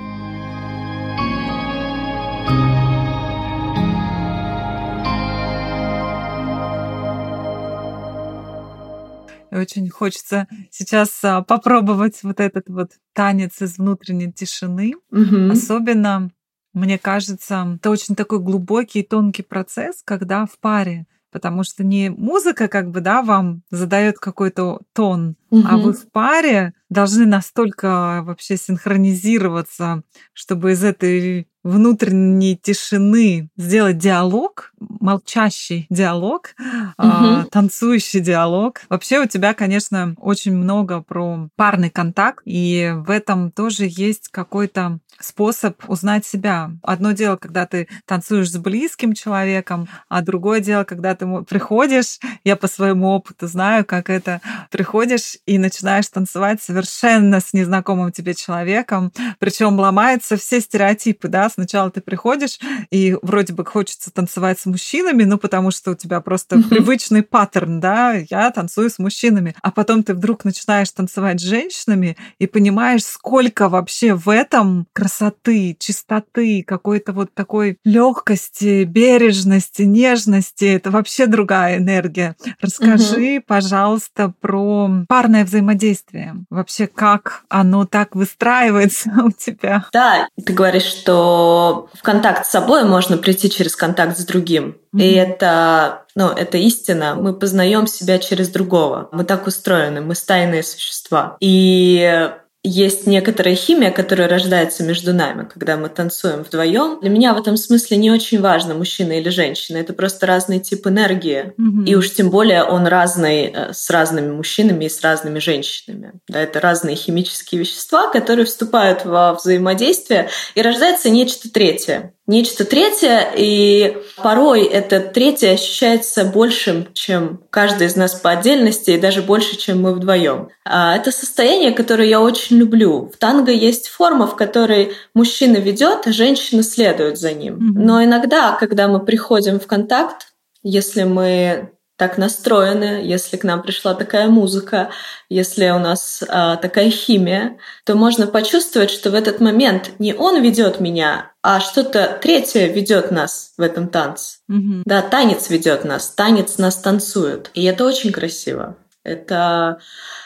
очень 9.51 9.87
хочется 9.87 10.47
сейчас 10.71 11.23
а, 11.23 11.43
попробовать 11.43 12.23
вот 12.23 12.39
этот 12.39 12.67
вот 12.69 12.93
танец 13.13 13.61
из 13.61 13.77
внутренней 13.77 14.33
тишины. 14.33 14.95
Угу. 15.11 15.51
Особенно, 15.51 16.31
мне 16.73 16.97
кажется, 16.97 17.75
это 17.75 17.91
очень 17.91 18.15
такой 18.15 18.39
глубокий 18.39 19.01
и 19.01 19.07
тонкий 19.07 19.43
процесс, 19.43 20.01
когда 20.03 20.47
в 20.47 20.57
паре 20.59 21.05
потому 21.33 21.63
что 21.63 21.83
не 21.83 22.09
музыка 22.09 22.67
как 22.67 22.91
бы, 22.91 23.01
да, 23.01 23.21
вам 23.23 23.63
задает 23.71 24.19
какой-то 24.19 24.79
тон, 24.93 25.35
угу. 25.49 25.67
а 25.67 25.77
вы 25.77 25.93
в 25.93 26.09
паре 26.11 26.73
должны 26.89 27.25
настолько 27.25 28.21
вообще 28.23 28.55
синхронизироваться, 28.55 30.03
чтобы 30.33 30.71
из 30.71 30.83
этой 30.83 31.47
внутренней 31.63 32.57
тишины 32.57 33.49
сделать 33.57 33.97
диалог. 33.97 34.71
молчащий 34.79 35.87
диалог, 35.89 36.55
угу. 36.97 37.45
танцующий 37.51 38.19
диалог. 38.19 38.81
Вообще 38.89 39.21
у 39.21 39.25
тебя, 39.25 39.53
конечно, 39.53 40.13
очень 40.17 40.55
много 40.55 41.01
про 41.01 41.49
парный 41.55 41.89
контакт, 41.89 42.41
и 42.45 42.93
в 42.95 43.09
этом 43.09 43.51
тоже 43.51 43.85
есть 43.87 44.29
какой-то 44.29 44.99
способ 45.19 45.81
узнать 45.87 46.25
себя. 46.25 46.71
Одно 46.81 47.11
дело, 47.11 47.37
когда 47.37 47.65
ты 47.65 47.87
танцуешь 48.05 48.51
с 48.51 48.57
близким 48.57 49.13
человеком, 49.13 49.87
а 50.09 50.21
другое 50.21 50.59
дело, 50.59 50.83
когда 50.83 51.15
ты 51.15 51.25
приходишь, 51.43 52.19
я 52.43 52.55
по 52.55 52.67
своему 52.67 53.09
опыту 53.09 53.47
знаю, 53.47 53.85
как 53.85 54.09
это, 54.09 54.41
приходишь 54.71 55.37
и 55.45 55.57
начинаешь 55.57 56.07
танцевать 56.07 56.61
совершенно 56.61 57.39
с 57.39 57.53
незнакомым 57.53 58.11
тебе 58.11 58.33
человеком, 58.33 59.11
причем 59.39 59.79
ломаются 59.79 60.37
все 60.37 60.59
стереотипы, 60.59 61.27
да, 61.27 61.49
сначала 61.53 61.89
ты 61.89 62.01
приходишь 62.01 62.59
и 62.91 63.17
вроде 63.21 63.53
бы 63.53 63.65
хочется 63.65 64.11
танцевать 64.11 64.59
с 64.59 64.65
мужчинами, 64.65 65.23
ну 65.23 65.37
потому 65.37 65.71
что 65.71 65.91
у 65.91 65.95
тебя 65.95 66.21
просто 66.21 66.61
привычный 66.69 67.23
паттерн, 67.23 67.79
да, 67.79 68.13
я 68.29 68.51
танцую 68.51 68.89
с 68.89 68.99
мужчинами, 68.99 69.55
а 69.61 69.71
потом 69.71 70.03
ты 70.03 70.13
вдруг 70.13 70.45
начинаешь 70.45 70.91
танцевать 70.91 71.39
с 71.39 71.43
женщинами 71.43 72.17
и 72.39 72.47
понимаешь, 72.47 73.03
сколько 73.03 73.69
вообще 73.69 74.13
в 74.13 74.29
этом 74.29 74.87
красоты, 74.93 75.75
чистоты, 75.79 76.63
какой-то 76.65 77.13
вот 77.13 77.33
такой 77.33 77.77
легкости, 77.83 78.83
бережности, 78.83 79.83
нежности. 79.83 80.65
Это 80.65 80.91
вообще 80.91 81.27
другая 81.27 81.77
энергия. 81.77 82.35
Расскажи, 82.61 83.37
угу. 83.37 83.45
пожалуйста, 83.47 84.33
про 84.39 84.89
парное 85.07 85.45
взаимодействие. 85.45 86.35
Вообще, 86.49 86.87
как 86.87 87.43
оно 87.49 87.85
так 87.85 88.15
выстраивается 88.15 89.11
у 89.23 89.31
тебя? 89.31 89.85
Да, 89.91 90.27
ты 90.43 90.53
говоришь, 90.53 91.03
что 91.43 91.89
в 91.93 92.01
контакт 92.01 92.45
с 92.45 92.51
собой 92.51 92.83
можно 92.83 93.17
прийти 93.17 93.49
через 93.49 93.75
контакт 93.75 94.17
с 94.17 94.25
другим. 94.25 94.77
Mm-hmm. 94.93 95.01
И 95.01 95.13
это, 95.13 96.03
ну, 96.15 96.29
это 96.29 96.57
истина. 96.57 97.15
Мы 97.15 97.33
познаем 97.33 97.87
себя 97.87 98.17
через 98.19 98.49
другого. 98.49 99.09
Мы 99.11 99.23
так 99.23 99.47
устроены, 99.47 100.01
мы 100.01 100.15
стайные 100.15 100.63
существа. 100.63 101.37
И 101.39 102.31
есть 102.63 103.05
некоторая 103.07 103.55
химия, 103.55 103.91
которая 103.91 104.29
рождается 104.29 104.83
между 104.83 105.13
нами, 105.13 105.47
когда 105.51 105.75
мы 105.75 105.89
танцуем 105.89 106.43
вдвоем. 106.43 106.99
Для 107.01 107.09
меня 107.09 107.33
в 107.33 107.37
этом 107.37 107.57
смысле 107.57 107.97
не 107.97 108.09
очень 108.09 108.39
важно, 108.39 108.73
мужчина 108.73 109.19
или 109.19 109.29
женщина. 109.29 109.77
Это 109.77 109.93
просто 109.93 110.25
разный 110.25 110.59
тип 110.59 110.87
энергии. 110.87 111.53
Mm-hmm. 111.59 111.85
И 111.85 111.95
уж 111.95 112.11
тем 112.11 112.29
более 112.29 112.63
он 112.63 112.87
разный 112.87 113.51
э, 113.53 113.73
с 113.73 113.89
разными 113.89 114.31
мужчинами 114.31 114.85
и 114.85 114.89
с 114.89 115.01
разными 115.01 115.39
женщинами. 115.39 116.13
Да, 116.29 116.39
это 116.39 116.61
разные 116.61 116.95
химические 116.95 117.59
вещества, 117.59 118.09
которые 118.09 118.45
вступают 118.45 119.03
во 119.03 119.33
взаимодействие, 119.33 120.29
и 120.55 120.61
рождается 120.61 121.09
нечто 121.09 121.51
третье 121.51 122.13
нечто 122.27 122.65
третье, 122.65 123.31
и 123.35 123.97
порой 124.17 124.63
это 124.63 124.99
третье 124.99 125.51
ощущается 125.51 126.25
большим, 126.25 126.87
чем 126.93 127.41
каждый 127.49 127.87
из 127.87 127.95
нас 127.95 128.15
по 128.15 128.31
отдельности, 128.31 128.91
и 128.91 128.99
даже 128.99 129.21
больше, 129.21 129.57
чем 129.57 129.81
мы 129.81 129.93
вдвоем. 129.93 130.49
А 130.65 130.95
это 130.95 131.11
состояние, 131.11 131.71
которое 131.71 132.07
я 132.07 132.21
очень 132.21 132.57
люблю. 132.57 133.11
В 133.13 133.17
танго 133.17 133.51
есть 133.51 133.89
форма, 133.89 134.27
в 134.27 134.35
которой 134.35 134.93
мужчина 135.13 135.57
ведет, 135.57 136.07
а 136.07 136.11
женщина 136.11 136.63
следует 136.63 137.17
за 137.17 137.33
ним. 137.33 137.57
Но 137.59 138.03
иногда, 138.03 138.55
когда 138.59 138.87
мы 138.87 139.03
приходим 139.03 139.59
в 139.59 139.67
контакт, 139.67 140.27
если 140.63 141.03
мы 141.03 141.71
так 141.95 142.17
настроены, 142.17 143.01
если 143.03 143.37
к 143.37 143.43
нам 143.43 143.61
пришла 143.61 143.93
такая 143.93 144.27
музыка, 144.27 144.89
если 145.29 145.69
у 145.69 145.79
нас 145.79 146.23
а, 146.27 146.55
такая 146.57 146.89
химия, 146.89 147.57
то 147.85 147.95
можно 147.95 148.25
почувствовать, 148.25 148.89
что 148.89 149.11
в 149.11 149.15
этот 149.15 149.39
момент 149.39 149.91
не 149.99 150.13
он 150.13 150.41
ведет 150.41 150.79
меня, 150.79 151.31
а 151.43 151.59
что-то 151.59 152.17
третье 152.21 152.67
ведет 152.67 153.11
нас 153.11 153.53
в 153.57 153.61
этом 153.61 153.89
танце. 153.89 154.39
Mm-hmm. 154.49 154.81
Да, 154.85 155.01
танец 155.03 155.49
ведет 155.49 155.83
нас, 155.83 156.09
танец 156.09 156.57
нас 156.57 156.77
танцует. 156.77 157.51
И 157.53 157.63
это 157.63 157.85
очень 157.85 158.11
красиво. 158.11 158.77
Это 159.03 159.79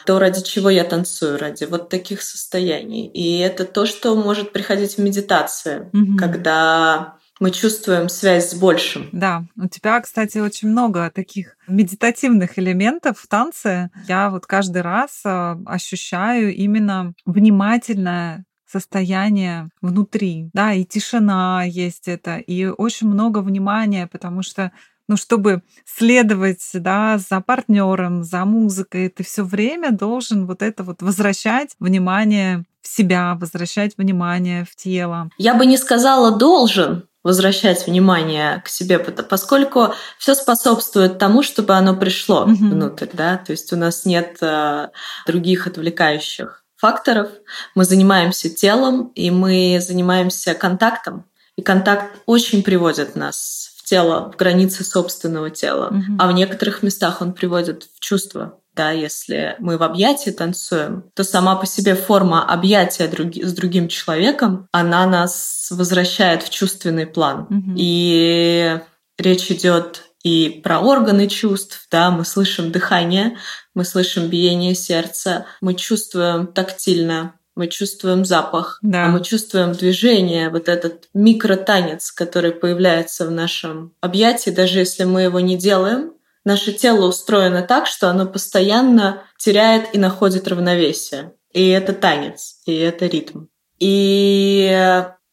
то, 0.05 0.19
ради 0.19 0.43
чего 0.43 0.69
я 0.69 0.83
танцую, 0.83 1.39
ради 1.39 1.65
вот 1.65 1.89
таких 1.89 2.21
состояний. 2.21 3.07
И 3.07 3.39
это 3.39 3.65
то, 3.65 3.85
что 3.85 4.15
может 4.15 4.53
приходить 4.53 4.95
в 4.95 4.99
медитации, 4.99 5.89
mm-hmm. 5.91 6.17
когда 6.17 7.16
мы 7.39 7.51
чувствуем 7.51 8.09
связь 8.09 8.51
с 8.51 8.53
большим. 8.53 9.09
Да, 9.11 9.45
у 9.55 9.67
тебя, 9.67 9.99
кстати, 10.01 10.37
очень 10.39 10.69
много 10.69 11.11
таких 11.13 11.55
медитативных 11.67 12.57
элементов 12.57 13.19
в 13.19 13.27
танце. 13.27 13.89
Я 14.07 14.29
вот 14.29 14.45
каждый 14.45 14.81
раз 14.81 15.21
а, 15.25 15.57
ощущаю 15.65 16.53
именно 16.55 17.13
внимательное 17.25 18.45
состояние 18.69 19.69
внутри, 19.81 20.49
да, 20.53 20.73
и 20.73 20.83
тишина 20.83 21.63
есть 21.65 22.07
это, 22.07 22.37
и 22.37 22.65
очень 22.65 23.07
много 23.07 23.39
внимания, 23.39 24.07
потому 24.07 24.43
что 24.43 24.71
ну, 25.07 25.15
чтобы 25.15 25.61
следовать, 25.85 26.69
да, 26.73 27.17
за 27.17 27.39
партнером, 27.39 28.23
за 28.23 28.43
музыкой, 28.43 29.07
ты 29.07 29.23
все 29.23 29.43
время 29.43 29.91
должен 29.91 30.45
вот 30.45 30.61
это 30.61 30.83
вот 30.83 31.01
возвращать 31.01 31.75
внимание 31.79 32.65
в 32.81 32.87
себя, 32.87 33.35
возвращать 33.39 33.97
внимание 33.97 34.65
в 34.65 34.75
тело. 34.75 35.29
Я 35.37 35.53
бы 35.53 35.65
не 35.65 35.77
сказала 35.77 36.37
должен, 36.37 37.07
возвращать 37.27 37.85
внимание 37.85 38.61
к 38.63 38.69
себе, 38.69 38.99
поскольку 38.99 39.93
все 40.17 40.33
способствует 40.33 41.17
тому, 41.17 41.43
чтобы 41.43 41.73
оно 41.73 41.93
пришло 41.93 42.45
mm-hmm. 42.45 42.55
внутрь, 42.55 43.07
да, 43.11 43.35
то 43.35 43.51
есть 43.51 43.73
у 43.73 43.75
нас 43.75 44.05
нет 44.05 44.37
э, 44.39 44.87
других 45.25 45.67
отвлекающих 45.67 46.63
факторов. 46.77 47.27
Мы 47.75 47.83
занимаемся 47.83 48.49
телом 48.49 49.11
и 49.13 49.29
мы 49.29 49.79
занимаемся 49.81 50.53
контактом, 50.53 51.25
и 51.57 51.61
контакт 51.61 52.15
очень 52.27 52.63
приводит 52.63 53.17
нас 53.17 53.71
в 53.75 53.83
тело, 53.83 54.31
в 54.31 54.37
границы 54.37 54.85
собственного 54.85 55.49
тела, 55.49 55.89
mm-hmm. 55.91 56.15
а 56.19 56.27
в 56.29 56.31
некоторых 56.31 56.81
местах 56.81 57.21
он 57.21 57.33
приводит 57.33 57.89
в 57.93 57.99
чувство 57.99 58.57
да, 58.77 58.91
если 58.91 59.55
мы 59.59 59.77
в 59.77 59.83
объятии 59.83 60.29
танцуем, 60.29 61.03
то 61.15 61.23
сама 61.23 61.55
по 61.55 61.65
себе 61.65 61.95
форма 61.95 62.45
объятия 62.45 63.07
други, 63.07 63.43
с 63.43 63.53
другим 63.53 63.87
человеком, 63.87 64.67
она 64.71 65.05
нас 65.07 65.67
возвращает 65.71 66.43
в 66.43 66.49
чувственный 66.49 67.07
план. 67.07 67.47
Mm-hmm. 67.49 67.73
И 67.75 68.79
речь 69.17 69.51
идет 69.51 70.03
и 70.23 70.61
про 70.63 70.79
органы 70.79 71.27
чувств, 71.27 71.87
да, 71.91 72.11
мы 72.11 72.25
слышим 72.25 72.71
дыхание, 72.71 73.37
мы 73.73 73.85
слышим 73.85 74.27
биение 74.27 74.75
сердца, 74.75 75.45
мы 75.61 75.73
чувствуем 75.73 76.47
тактильно, 76.47 77.33
мы 77.55 77.67
чувствуем 77.67 78.23
запах, 78.23 78.77
да. 78.81 79.05
а 79.05 79.09
мы 79.09 79.23
чувствуем 79.23 79.71
движение, 79.73 80.49
вот 80.49 80.69
этот 80.69 81.09
микротанец, 81.13 82.11
который 82.11 82.51
появляется 82.51 83.25
в 83.25 83.31
нашем 83.31 83.93
объятии, 83.99 84.51
даже 84.51 84.79
если 84.79 85.05
мы 85.05 85.23
его 85.23 85.39
не 85.39 85.57
делаем, 85.57 86.13
наше 86.47 86.71
тело 86.71 87.07
устроено 87.07 87.61
так, 87.61 87.87
что 87.87 88.09
оно 88.09 88.25
постоянно 88.25 89.23
теряет 89.37 89.93
и 89.93 89.97
находит 89.97 90.47
равновесие. 90.47 91.33
И 91.51 91.67
это 91.67 91.91
танец, 91.91 92.61
и 92.65 92.73
это 92.73 93.05
ритм. 93.05 93.47
И 93.79 94.65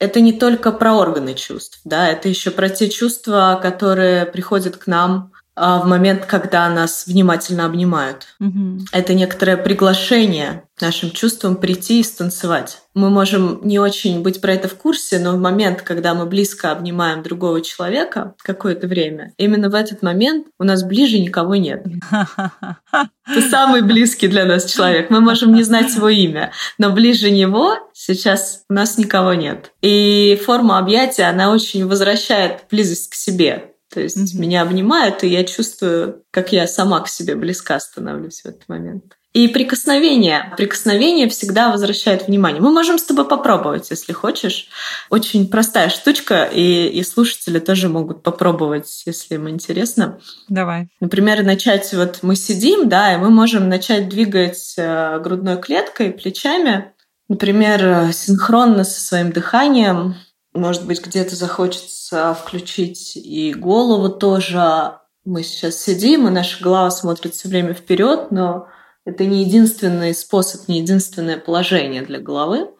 это 0.00 0.20
не 0.20 0.32
только 0.32 0.72
про 0.72 0.94
органы 0.94 1.34
чувств, 1.34 1.80
да, 1.84 2.08
это 2.08 2.28
еще 2.28 2.50
про 2.50 2.68
те 2.68 2.90
чувства, 2.90 3.60
которые 3.62 4.26
приходят 4.26 4.76
к 4.76 4.88
нам 4.88 5.30
в 5.56 5.84
момент, 5.84 6.26
когда 6.26 6.68
нас 6.68 7.06
внимательно 7.06 7.66
обнимают. 7.66 8.26
Угу. 8.40 8.86
Это 8.92 9.14
некоторое 9.14 9.56
приглашение 9.56 10.64
нашим 10.80 11.12
чувствам 11.12 11.56
прийти 11.56 12.00
и 12.00 12.02
станцевать. 12.02 12.78
Мы 12.94 13.10
можем 13.10 13.60
не 13.62 13.78
очень 13.78 14.22
быть 14.22 14.40
про 14.40 14.52
это 14.52 14.66
в 14.68 14.74
курсе, 14.74 15.20
но 15.20 15.32
в 15.32 15.38
момент, 15.38 15.82
когда 15.82 16.14
мы 16.14 16.26
близко 16.26 16.72
обнимаем 16.72 17.22
другого 17.22 17.60
человека 17.60 18.34
какое-то 18.42 18.88
время, 18.88 19.32
именно 19.36 19.70
в 19.70 19.74
этот 19.74 20.02
момент 20.02 20.48
у 20.58 20.64
нас 20.64 20.82
ближе 20.82 21.18
никого 21.20 21.54
нет. 21.54 21.84
Это 23.26 23.48
самый 23.48 23.82
близкий 23.82 24.28
для 24.28 24.44
нас 24.44 24.64
человек. 24.64 25.10
Мы 25.10 25.20
можем 25.20 25.54
не 25.54 25.62
знать 25.62 25.94
его 25.94 26.08
имя, 26.08 26.52
но 26.78 26.90
ближе 26.90 27.30
него 27.30 27.76
сейчас 27.92 28.64
у 28.68 28.74
нас 28.74 28.98
никого 28.98 29.34
нет. 29.34 29.72
И 29.80 30.40
форма 30.44 30.78
объятия, 30.78 31.24
она 31.24 31.52
очень 31.52 31.86
возвращает 31.86 32.64
близость 32.70 33.10
к 33.10 33.14
себе. 33.14 33.73
То 33.94 34.00
есть 34.00 34.16
mm-hmm. 34.18 34.40
меня 34.40 34.62
обнимают, 34.62 35.22
и 35.22 35.28
я 35.28 35.44
чувствую, 35.44 36.24
как 36.30 36.52
я 36.52 36.66
сама 36.66 37.00
к 37.00 37.08
себе 37.08 37.36
близка 37.36 37.78
становлюсь 37.78 38.42
в 38.42 38.46
этот 38.46 38.68
момент. 38.68 39.14
И 39.34 39.48
прикосновение. 39.48 40.54
Прикосновение 40.56 41.28
всегда 41.28 41.72
возвращает 41.72 42.28
внимание. 42.28 42.62
Мы 42.62 42.70
можем 42.70 42.98
с 42.98 43.02
тобой 43.02 43.26
попробовать, 43.26 43.90
если 43.90 44.12
хочешь. 44.12 44.68
Очень 45.10 45.48
простая 45.48 45.88
штучка, 45.88 46.44
и, 46.44 46.86
и 46.86 47.02
слушатели 47.02 47.58
тоже 47.58 47.88
могут 47.88 48.22
попробовать, 48.22 49.02
если 49.06 49.34
им 49.34 49.48
интересно. 49.48 50.20
Давай. 50.48 50.88
Например, 51.00 51.42
начать, 51.42 51.92
вот 51.94 52.20
мы 52.22 52.36
сидим, 52.36 52.88
да, 52.88 53.14
и 53.14 53.16
мы 53.16 53.30
можем 53.30 53.68
начать 53.68 54.08
двигать 54.08 54.74
э, 54.76 55.18
грудной 55.18 55.60
клеткой, 55.60 56.12
плечами, 56.12 56.92
например, 57.28 58.12
синхронно 58.12 58.84
со 58.84 59.00
своим 59.00 59.32
дыханием. 59.32 60.14
Может 60.54 60.86
быть, 60.86 61.04
где-то 61.04 61.34
захочется 61.34 62.32
включить 62.34 63.16
и 63.16 63.52
голову 63.52 64.08
тоже. 64.08 64.98
Мы 65.24 65.42
сейчас 65.42 65.76
сидим, 65.76 66.28
и 66.28 66.30
наша 66.30 66.62
голова 66.62 66.90
смотрит 66.90 67.34
все 67.34 67.48
время 67.48 67.74
вперед, 67.74 68.30
но 68.30 68.68
это 69.04 69.24
не 69.24 69.44
единственный 69.44 70.14
способ, 70.14 70.68
не 70.68 70.80
единственное 70.80 71.38
положение 71.38 72.02
для 72.02 72.20
головы. 72.20 72.70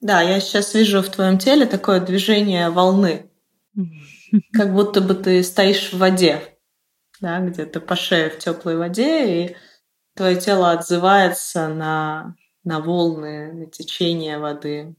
Да, 0.00 0.20
я 0.20 0.40
сейчас 0.40 0.74
вижу 0.74 1.02
в 1.02 1.08
твоем 1.08 1.38
теле 1.38 1.64
такое 1.66 2.00
движение 2.00 2.70
волны. 2.70 3.30
Как 4.52 4.74
будто 4.74 5.00
бы 5.00 5.14
ты 5.14 5.42
стоишь 5.42 5.92
в 5.92 5.98
воде, 5.98 6.58
да, 7.20 7.40
где-то 7.40 7.80
по 7.80 7.96
шее 7.96 8.30
в 8.30 8.38
теплой 8.38 8.76
воде, 8.76 9.46
и 9.46 9.56
твое 10.14 10.36
тело 10.36 10.70
отзывается 10.70 11.68
на, 11.68 12.36
на 12.68 12.80
волны, 12.80 13.50
на 13.50 13.66
течение 13.66 14.38
воды, 14.38 14.94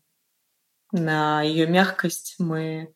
на 0.91 1.43
ее 1.43 1.67
мягкость. 1.67 2.33
Мы 2.39 2.95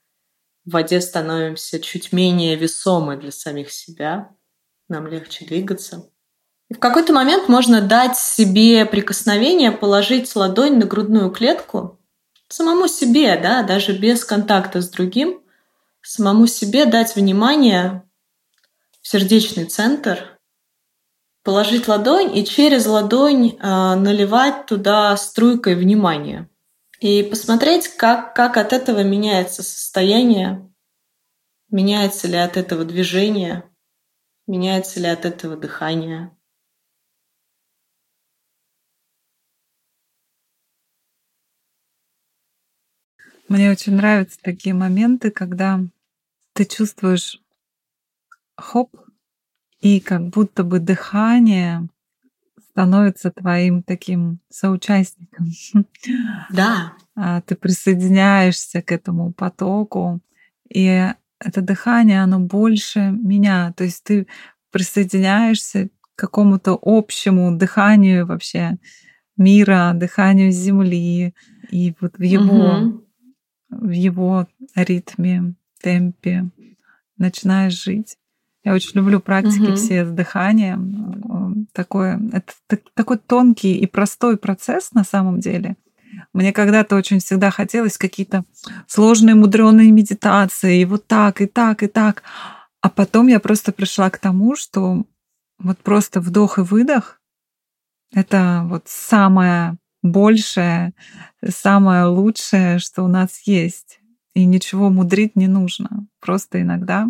в 0.65 0.71
воде 0.71 0.99
становимся 0.99 1.79
чуть 1.79 2.11
менее 2.11 2.55
весомы 2.55 3.15
для 3.15 3.31
самих 3.31 3.71
себя, 3.71 4.31
нам 4.89 5.05
легче 5.05 5.45
двигаться. 5.45 6.09
И 6.71 6.73
в 6.73 6.79
какой-то 6.79 7.13
момент 7.13 7.49
можно 7.49 7.81
дать 7.81 8.17
себе 8.17 8.87
прикосновение, 8.87 9.71
положить 9.71 10.35
ладонь 10.35 10.79
на 10.79 10.87
грудную 10.87 11.29
клетку, 11.29 11.99
самому 12.47 12.87
себе, 12.87 13.39
да, 13.39 13.61
даже 13.61 13.95
без 13.95 14.25
контакта 14.25 14.81
с 14.81 14.89
другим, 14.89 15.39
самому 16.01 16.47
себе 16.47 16.87
дать 16.87 17.15
внимание 17.15 18.01
в 19.01 19.07
сердечный 19.07 19.65
центр, 19.65 20.32
положить 21.43 21.87
ладонь 21.87 22.35
и 22.35 22.45
через 22.45 22.85
ладонь 22.85 23.49
э, 23.49 23.95
наливать 23.95 24.65
туда 24.65 25.15
струйкой 25.17 25.75
внимания. 25.75 26.49
И 26.99 27.21
посмотреть, 27.21 27.89
как, 27.89 28.33
как 28.33 28.55
от 28.55 28.71
этого 28.71 29.03
меняется 29.03 29.61
состояние, 29.61 30.73
меняется 31.69 32.27
ли 32.29 32.37
от 32.37 32.55
этого 32.55 32.85
движение, 32.85 33.69
меняется 34.47 35.01
ли 35.01 35.07
от 35.07 35.25
этого 35.25 35.57
дыхание. 35.57 36.35
Мне 43.49 43.69
очень 43.69 43.95
нравятся 43.95 44.39
такие 44.41 44.73
моменты, 44.73 45.29
когда 45.29 45.81
ты 46.53 46.65
чувствуешь 46.65 47.41
хоп, 48.55 48.95
и 49.83 49.99
как 49.99 50.29
будто 50.29 50.63
бы 50.63 50.79
дыхание 50.79 51.89
становится 52.69 53.31
твоим 53.31 53.83
таким 53.83 54.39
соучастником. 54.49 55.51
Да. 56.49 56.93
А 57.15 57.41
ты 57.41 57.55
присоединяешься 57.55 58.81
к 58.81 58.93
этому 58.93 59.33
потоку, 59.33 60.21
и 60.69 61.11
это 61.37 61.61
дыхание, 61.61 62.23
оно 62.23 62.39
больше 62.39 63.11
меня. 63.11 63.73
То 63.73 63.83
есть 63.83 64.05
ты 64.05 64.25
присоединяешься 64.71 65.89
к 65.89 66.15
какому-то 66.15 66.79
общему 66.81 67.55
дыханию 67.55 68.25
вообще 68.25 68.77
мира, 69.35 69.91
дыханию 69.93 70.51
Земли, 70.51 71.35
и 71.69 71.93
вот 71.99 72.17
в 72.17 72.21
его, 72.21 72.77
угу. 72.77 73.05
в 73.69 73.89
его 73.89 74.47
ритме, 74.75 75.55
темпе 75.81 76.49
начинаешь 77.17 77.83
жить. 77.83 78.17
Я 78.63 78.73
очень 78.73 78.91
люблю 78.93 79.19
практики 79.19 79.69
угу. 79.69 79.75
все 79.75 80.05
с 80.05 80.09
дыханием. 80.09 81.67
Такое, 81.73 82.19
это 82.31 82.53
такой 82.93 83.17
тонкий 83.17 83.77
и 83.77 83.85
простой 83.85 84.37
процесс 84.37 84.93
на 84.93 85.03
самом 85.03 85.39
деле. 85.39 85.75
Мне 86.31 86.53
когда-то 86.53 86.95
очень 86.95 87.19
всегда 87.19 87.51
хотелось 87.51 87.97
какие-то 87.97 88.45
сложные, 88.87 89.35
мудреные 89.35 89.91
медитации, 89.91 90.81
и 90.81 90.85
вот 90.85 91.07
так, 91.07 91.41
и 91.41 91.45
так, 91.47 91.83
и 91.83 91.87
так. 91.87 92.23
А 92.81 92.89
потом 92.89 93.27
я 93.27 93.39
просто 93.39 93.71
пришла 93.71 94.09
к 94.09 94.17
тому, 94.17 94.55
что 94.55 95.05
вот 95.59 95.77
просто 95.79 96.21
вдох 96.21 96.57
и 96.57 96.61
выдох— 96.61 97.19
это 98.13 98.63
вот 98.65 98.83
самое 98.87 99.77
большее, 100.01 100.93
самое 101.47 102.05
лучшее, 102.05 102.79
что 102.79 103.03
у 103.03 103.07
нас 103.07 103.41
есть. 103.45 103.99
И 104.33 104.45
ничего 104.45 104.89
мудрить 104.89 105.35
не 105.35 105.47
нужно. 105.47 106.07
Просто 106.19 106.61
иногда 106.61 107.07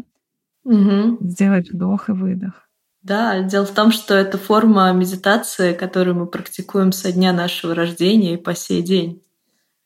угу. 0.63 1.17
сделать 1.21 1.71
вдох 1.71 2.09
и 2.09 2.13
выдох. 2.13 2.69
Да, 3.01 3.41
дело 3.41 3.65
в 3.65 3.71
том, 3.71 3.91
что 3.91 4.15
это 4.15 4.37
форма 4.37 4.91
медитации, 4.93 5.73
которую 5.73 6.15
мы 6.15 6.25
практикуем 6.25 6.91
со 6.93 7.11
дня 7.11 7.33
нашего 7.33 7.75
рождения 7.75 8.35
и 8.35 8.37
по 8.37 8.55
сей 8.55 8.81
день. 8.81 9.21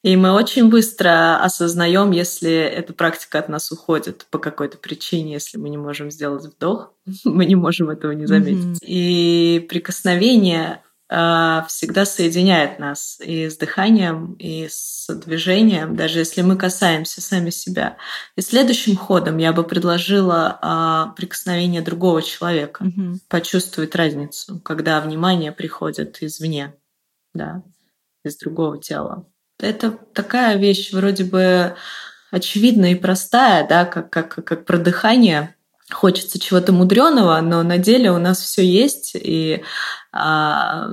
И 0.04 0.16
мы 0.16 0.32
очень 0.32 0.70
быстро 0.70 1.44
осознаем, 1.44 2.12
если 2.12 2.52
эта 2.52 2.94
практика 2.94 3.40
от 3.40 3.50
нас 3.50 3.72
уходит 3.72 4.28
по 4.30 4.38
какой-то 4.38 4.78
причине, 4.78 5.34
если 5.34 5.58
мы 5.58 5.70
не 5.70 5.78
можем 5.78 6.12
сделать 6.12 6.46
вдох, 6.46 6.94
мы 7.26 7.46
не 7.46 7.56
можем 7.56 7.90
этого 7.90 8.12
не 8.12 8.28
заметить. 8.28 8.82
Mm-hmm. 8.82 8.88
И 8.88 9.66
прикосновение 9.68 10.82
всегда 11.10 12.06
соединяет 12.06 12.80
нас 12.80 13.18
и 13.24 13.50
с 13.50 13.56
дыханием, 13.56 14.34
и 14.34 14.68
с 14.70 15.08
движением, 15.08 15.96
даже 15.96 16.20
если 16.20 16.42
мы 16.42 16.58
касаемся 16.58 17.22
сами 17.22 17.50
себя. 17.50 17.96
И 18.36 18.42
следующим 18.42 18.98
ходом 18.98 19.38
я 19.38 19.54
бы 19.54 19.64
предложила 19.64 20.60
а, 20.62 21.14
прикосновение 21.16 21.82
другого 21.82 22.22
человека, 22.22 22.84
угу. 22.84 23.20
почувствовать 23.30 23.96
разницу, 23.96 24.60
когда 24.60 25.00
внимание 25.00 25.54
приходит 25.54 26.18
извне, 26.22 26.74
да, 27.34 27.64
из 28.26 28.36
другого 28.36 28.78
тела. 28.78 29.26
Это 29.60 29.92
такая 29.92 30.58
вещь 30.58 30.92
вроде 30.92 31.24
бы 31.24 31.76
очевидная 32.32 32.92
и 32.92 32.96
простая, 32.96 33.68
да, 33.68 33.86
как, 33.86 34.10
как, 34.10 34.44
как 34.44 34.66
про 34.66 34.78
дыхание, 34.78 35.56
хочется 35.92 36.40
чего-то 36.40 36.74
мудреного, 36.74 37.40
но 37.42 37.64
на 37.64 37.78
деле 37.78 38.12
у 38.12 38.18
нас 38.18 38.42
все 38.42 38.66
есть, 38.66 39.12
и 39.16 39.64
а, 40.12 40.90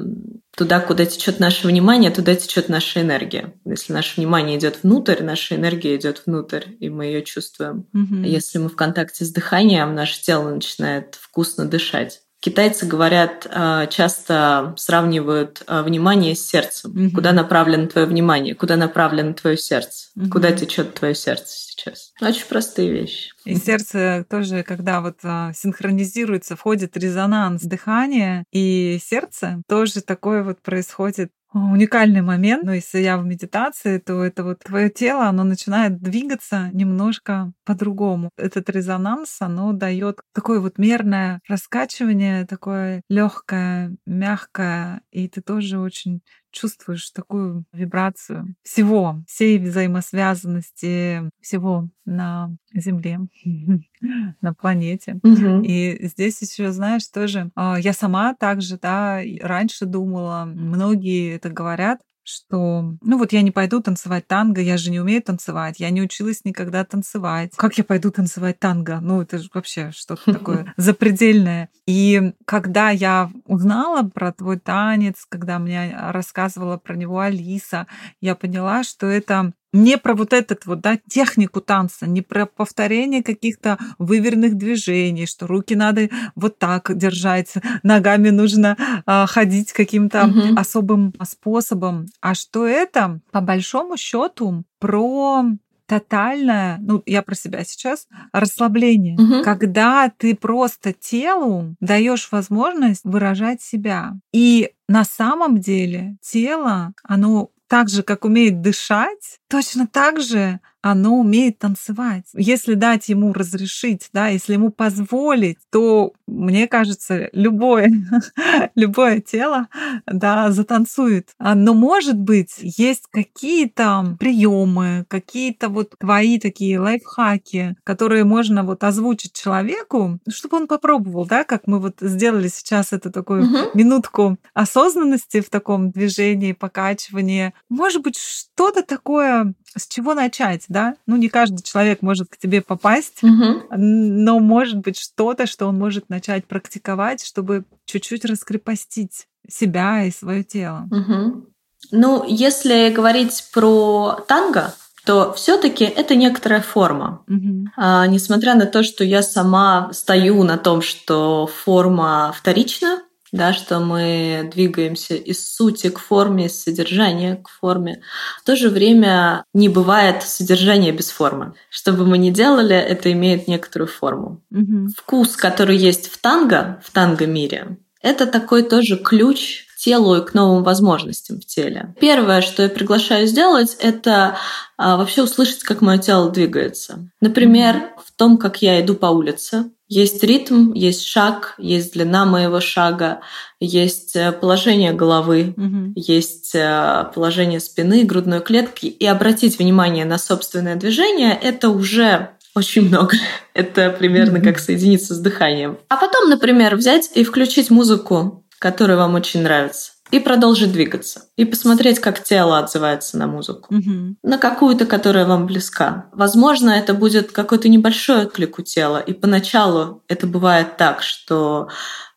туда, 0.57 0.81
куда 0.81 1.05
течет 1.05 1.41
наше 1.41 1.67
внимание, 1.67 2.11
туда 2.11 2.35
течет 2.35 2.69
наша 2.69 3.01
энергия. 3.01 3.55
Если 3.65 3.93
наше 3.93 4.21
внимание 4.21 4.59
идет 4.59 4.83
внутрь, 4.83 5.23
наша 5.23 5.57
энергия 5.57 5.97
идет 5.97 6.23
внутрь, 6.27 6.65
и 6.79 6.89
мы 6.91 7.07
ее 7.07 7.23
чувствуем. 7.23 7.87
Mm-hmm. 7.95 8.27
Если 8.27 8.59
мы 8.59 8.69
в 8.69 8.77
контакте 8.77 9.25
с 9.25 9.31
дыханием, 9.31 9.95
наше 9.95 10.23
тело 10.23 10.51
начинает 10.51 11.17
вкусно 11.21 11.67
дышать. 11.67 12.21
Китайцы 12.45 12.85
говорят, 12.85 13.47
а, 13.51 13.87
часто 13.87 14.75
сравнивают 14.77 15.63
а, 15.67 15.83
внимание 15.83 16.35
с 16.35 16.47
сердцем. 16.47 16.91
Угу. 16.91 17.15
Куда 17.15 17.33
направлено 17.33 17.87
твое 17.87 18.07
внимание? 18.07 18.55
Куда 18.55 18.77
направлено 18.77 19.33
твое 19.33 19.57
сердце? 19.57 20.11
Угу. 20.15 20.29
Куда 20.29 20.53
течет 20.53 20.93
твое 20.93 21.15
сердце 21.15 21.57
сейчас? 21.57 22.13
Очень 22.21 22.45
простые 22.47 22.93
вещи. 22.93 23.31
И 23.47 23.55
сердце 23.55 24.27
тоже, 24.29 24.63
когда 24.63 25.01
вот 25.01 25.21
а, 25.23 25.55
синхронизируется, 25.55 26.55
входит 26.55 26.99
резонанс 26.99 27.63
дыхания 27.63 28.45
и 28.53 28.99
сердце, 29.03 29.63
тоже 29.67 30.03
такое 30.03 30.43
вот 30.43 30.61
происходит 30.61 31.31
уникальный 31.55 32.21
момент. 32.23 32.65
Но 32.65 32.75
если 32.75 32.99
я 33.01 33.17
в 33.19 33.25
медитации, 33.25 33.99
то 33.99 34.23
это 34.25 34.45
вот 34.45 34.59
твое 34.61 34.91
тело, 34.91 35.27
оно 35.29 35.45
начинает 35.45 36.01
двигаться 36.01 36.71
немножко 36.73 37.53
по-другому. 37.65 38.31
Этот 38.37 38.69
резонанс, 38.71 39.37
оно 39.41 39.73
дает 39.73 40.21
такое 40.35 40.61
вот 40.61 40.79
мерное 40.79 41.41
раскачивание, 41.49 42.47
такое 42.47 43.03
легкое, 43.09 43.97
мягкое, 44.07 45.03
и 45.13 45.29
ты 45.29 45.41
тоже 45.43 45.79
очень 45.79 46.21
чувствуешь 46.55 47.11
такую 47.11 47.65
вибрацию 47.73 48.55
всего, 48.63 49.23
всей 49.27 49.59
взаимосвязанности 49.59 51.31
всего 51.41 51.89
на 52.05 52.57
Земле, 52.73 53.21
на 54.41 54.55
планете. 54.55 55.21
И 55.63 55.99
здесь 56.07 56.41
еще, 56.41 56.71
знаешь, 56.73 57.07
тоже 57.09 57.51
а, 57.55 57.79
я 57.79 57.93
сама 57.93 58.35
также, 58.35 58.79
да, 58.79 59.21
раньше 59.41 59.87
думала, 59.87 60.45
многие 60.47 61.35
это 61.37 61.51
говорят, 61.51 62.01
что, 62.25 62.97
ну 63.03 63.19
вот 63.19 63.33
я 63.33 63.43
не 63.43 63.51
пойду 63.51 63.81
танцевать 63.81 64.27
танго, 64.27 64.61
я 64.61 64.77
же 64.77 64.91
не 64.91 65.01
умею 65.01 65.23
танцевать, 65.23 65.79
я 65.79 65.91
не 65.91 66.03
училась 66.03 66.45
никогда 66.45 66.85
танцевать. 66.85 67.53
Как 67.57 67.79
я 67.79 67.85
пойду 67.85 68.11
танцевать 68.11 68.59
танго? 68.59 69.01
Ну 69.01 69.23
это 69.23 69.39
же 69.39 69.49
вообще 69.53 69.91
что-то 69.93 70.33
такое 70.33 70.73
запредельное. 70.77 71.69
И 71.87 72.33
когда 72.47 72.91
я 72.91 73.31
узнала 73.45 74.09
про 74.09 74.33
твой 74.33 74.59
танец, 74.59 75.27
когда 75.29 75.59
мне 75.59 75.95
рассказывала 75.97 76.79
про 76.79 76.97
него 76.97 77.21
Алиса, 77.21 77.87
я 78.21 78.35
поняла, 78.35 78.83
что 78.83 79.07
это 79.07 79.53
не 79.75 79.99
про 79.99 80.15
вот 80.15 80.33
этот 80.33 80.67
вот, 80.67 80.81
да, 80.81 80.99
технику 81.09 81.61
танца, 81.61 82.07
не 82.07 82.23
про 82.23 82.47
повторение 82.47 83.23
каких-то 83.23 83.77
выверенных 83.99 84.55
движений, 84.55 85.27
что 85.27 85.47
руки 85.47 85.75
надо 85.75 86.09
вот 86.37 86.59
так 86.59 86.97
держать, 86.97 87.55
ногами 87.83 88.31
нужно 88.31 88.77
э, 89.05 89.27
ходить 89.27 89.73
каким-то 89.73 90.27
угу. 90.27 90.57
особым 90.57 91.13
способом, 91.29 92.07
а 92.21 92.35
что 92.35 92.67
это 92.67 93.21
по 93.33 93.41
большому 93.41 93.97
счету 93.97 94.63
про 94.79 95.45
тотальное, 95.87 96.79
ну, 96.81 97.03
я 97.05 97.23
про 97.23 97.35
себя 97.35 97.65
сейчас, 97.65 98.07
расслабление, 98.33 99.17
угу. 99.17 99.43
когда 99.43 100.11
ты 100.17 100.35
просто 100.35 100.93
телу 100.93 101.77
даешь 101.81 102.29
возможность 102.31 103.05
выражать 103.05 103.61
себя. 103.61 104.15
И 104.33 104.71
на 104.89 105.05
самом 105.05 105.59
деле 105.59 106.17
тело, 106.23 106.93
оно 107.03 107.51
так 107.75 107.89
же, 107.89 108.05
как 108.05 108.25
умеет 108.25 108.61
дышать, 108.61 109.41
точно 109.49 109.89
так 109.89 110.21
же 110.21 110.61
оно 110.85 111.19
умеет 111.19 111.59
танцевать. 111.59 112.27
Если 112.35 112.75
дать 112.75 113.09
ему 113.09 113.33
разрешить, 113.33 114.11
да, 114.13 114.29
если 114.29 114.53
ему 114.53 114.71
позволить, 114.71 115.57
то, 115.73 116.13
мне 116.27 116.69
кажется, 116.69 117.31
любое, 117.33 117.91
любое 118.75 119.21
тело, 119.21 119.69
да, 120.07 120.51
затанцует. 120.51 121.31
А, 121.39 121.55
но, 121.55 121.73
может 121.73 122.19
быть, 122.19 122.57
есть 122.61 123.05
какие-то 123.11 124.17
приемы, 124.21 125.07
какие-то 125.09 125.71
вот 125.71 125.95
твои 125.99 126.39
такие 126.39 126.79
лайфхаки, 126.79 127.77
которые 127.83 128.25
можно 128.25 128.63
вот 128.63 128.85
озвучить 128.85 129.33
человеку, 129.33 130.19
чтобы 130.29 130.59
он 130.59 130.67
попробовал, 130.67 131.25
да, 131.25 131.45
как 131.45 131.67
мы 131.67 131.81
вот 131.81 131.95
сделали 132.03 132.49
сейчас 132.49 132.93
это 132.93 133.11
такую 133.11 133.45
угу. 133.45 133.71
минутку 133.73 134.37
осознанности 134.53 135.41
в 135.41 135.49
таком 135.49 135.93
движении, 135.93 136.53
покачивании. 136.53 137.55
Может 137.71 138.03
быть, 138.03 138.19
что-то 138.19 138.83
такое 138.83 139.55
с 139.77 139.87
чего 139.89 140.15
начать, 140.15 140.65
да? 140.69 140.97
Ну, 141.07 141.17
не 141.17 141.29
каждый 141.29 141.63
человек 141.63 142.03
может 142.03 142.29
к 142.29 142.37
тебе 142.37 142.63
попасть, 142.63 143.23
угу. 143.23 143.63
но 143.71 144.39
может 144.39 144.79
быть 144.79 144.99
что-то, 144.99 145.47
что 145.47 145.67
он 145.67 145.79
может 145.79 146.09
начать 146.09 146.47
практиковать, 146.47 147.25
чтобы 147.25 147.65
чуть-чуть 147.87 148.25
раскрепостить 148.25 149.27
себя 149.49 150.05
и 150.05 150.11
свое 150.11 150.45
тело. 150.45 150.89
Угу. 150.91 151.47
Ну, 151.93 152.25
если 152.27 152.91
говорить 152.91 153.51
про 153.53 154.25
танго, 154.27 154.75
то 155.05 155.35
все-таки 155.35 155.85
это 155.85 156.15
некоторая 156.15 156.63
форма. 156.63 157.23
Угу. 157.29 157.69
А, 157.77 158.07
несмотря 158.07 158.55
на 158.55 158.67
то, 158.67 158.83
что 158.83 159.05
я 159.05 159.23
сама 159.23 159.91
стою 159.93 160.43
на 160.45 160.57
том, 160.57 160.81
что 160.81 161.47
форма 161.47 162.35
вторична, 162.35 163.03
да, 163.35 163.53
что 163.53 163.81
мы 163.81 164.49
двигаемся 164.55 165.15
из 165.17 165.53
сути 165.53 165.91
к 165.91 165.99
форме, 165.99 166.47
из 166.47 166.63
содержания 166.63 167.37
к 167.37 167.49
форме. 167.49 168.01
В 168.41 168.45
то 168.45 168.55
же 168.55 168.69
время 168.69 169.45
не 169.53 169.69
бывает 169.69 170.23
содержания 170.23 170.93
без 170.93 171.11
формы. 171.11 171.55
Что 171.69 171.93
бы 171.93 172.07
мы 172.07 172.17
ни 172.17 172.31
делали, 172.31 172.77
это 172.77 173.11
имеет 173.11 173.49
некоторую 173.49 173.89
форму. 173.89 174.41
Угу. 174.53 174.91
Вкус, 174.97 175.37
который 175.37 175.77
есть 175.77 176.09
в 176.11 176.19
танго, 176.19 176.81
в 176.85 176.93
танго-мире, 176.93 177.79
это 178.01 178.27
такой 178.27 178.63
тоже 178.63 178.99
ключ 178.99 179.64
телу 179.85 180.17
и 180.17 180.25
к 180.25 180.33
новым 180.33 180.63
возможностям 180.63 181.41
в 181.41 181.45
теле. 181.45 181.95
Первое, 182.01 182.41
что 182.41 182.63
я 182.63 182.69
приглашаю 182.69 183.27
сделать, 183.27 183.77
это 183.81 184.37
а, 184.79 184.97
вообще 184.97 185.23
услышать, 185.23 185.63
как 185.63 185.83
мое 185.83 185.99
тело 185.99 186.31
двигается. 186.31 187.11
Например, 187.21 187.91
в 188.05 188.13
том, 188.17 188.39
как 188.39 188.63
я 188.63 188.81
иду 188.81 188.95
по 188.95 189.07
улице. 189.07 189.71
Есть 189.87 190.25
ритм, 190.25 190.73
есть 190.73 191.05
шаг, 191.05 191.55
есть 191.59 191.93
длина 191.93 192.25
моего 192.25 192.59
шага, 192.61 193.21
есть 193.61 194.17
э, 194.17 194.33
положение 194.33 194.95
головы, 194.95 195.55
mm-hmm. 195.55 195.93
есть 195.95 196.55
э, 196.55 197.11
положение 197.15 197.61
спины, 197.61 198.05
грудной 198.05 198.41
клетки. 198.41 198.87
И 198.87 199.07
обратить 199.07 199.59
внимание 199.59 200.07
на 200.07 200.17
собственное 200.17 200.77
движение— 200.77 201.39
это 201.43 201.69
уже 201.69 202.31
очень 202.55 202.89
много. 202.89 203.17
Это 203.55 203.91
примерно 203.91 204.41
как 204.41 204.59
соединиться 204.59 205.15
с 205.15 205.19
дыханием. 205.19 205.79
А 205.89 205.97
потом, 205.97 206.31
например, 206.31 206.77
взять 206.77 207.11
и 207.15 207.23
включить 207.25 207.71
музыку 207.71 208.44
который 208.65 208.97
вам 208.97 209.15
очень 209.15 209.43
нравится 209.43 209.93
и 210.11 210.19
продолжить 210.19 210.73
двигаться. 210.73 211.25
И 211.37 211.45
посмотреть, 211.45 211.99
как 211.99 212.25
тело 212.25 212.59
отзывается 212.59 213.19
на 213.19 213.27
музыку. 213.27 213.75
Угу. 213.75 214.17
На 214.23 214.39
какую-то, 214.39 214.87
которая 214.87 215.27
вам 215.27 215.45
близка. 215.45 216.07
Возможно, 216.13 216.71
это 216.71 216.95
будет 216.95 217.31
какой-то 217.31 217.69
небольшой 217.69 218.23
отклик 218.23 218.59
у 218.59 218.63
тела. 218.63 219.01
И 219.01 219.13
поначалу 219.13 220.03
это 220.09 220.27
бывает 220.27 220.79
так, 220.79 221.03
что 221.03 221.69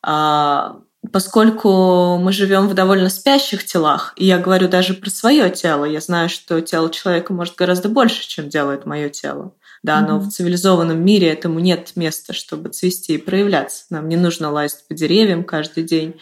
а, 0.01 0.77
поскольку 1.11 2.17
мы 2.17 2.31
живем 2.31 2.69
в 2.69 2.73
довольно 2.73 3.09
спящих 3.09 3.65
телах, 3.65 4.13
и 4.15 4.25
я 4.25 4.37
говорю 4.37 4.69
даже 4.69 4.93
про 4.93 5.09
свое 5.09 5.49
тело, 5.49 5.83
я 5.83 5.99
знаю, 5.99 6.29
что 6.29 6.61
тело 6.61 6.89
человека 6.89 7.33
может 7.33 7.55
гораздо 7.55 7.89
больше, 7.89 8.25
чем 8.25 8.47
делает 8.47 8.85
мое 8.85 9.09
тело. 9.09 9.51
Да, 9.83 10.01
но 10.01 10.17
mm-hmm. 10.17 10.21
в 10.21 10.29
цивилизованном 10.29 11.03
мире 11.03 11.29
этому 11.29 11.59
нет 11.59 11.93
места, 11.95 12.33
чтобы 12.33 12.69
цвести 12.69 13.15
и 13.15 13.17
проявляться. 13.17 13.85
Нам 13.89 14.09
не 14.09 14.17
нужно 14.17 14.51
лазить 14.51 14.87
по 14.87 14.93
деревьям 14.93 15.43
каждый 15.43 15.83
день 15.83 16.19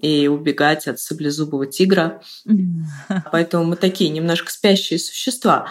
и 0.00 0.26
убегать 0.26 0.88
от 0.88 0.98
саблезубого 0.98 1.66
тигра. 1.66 2.22
Mm-hmm. 2.48 3.20
Поэтому 3.32 3.64
мы 3.64 3.76
такие 3.76 4.10
немножко 4.10 4.50
спящие 4.50 4.98
существа. 4.98 5.68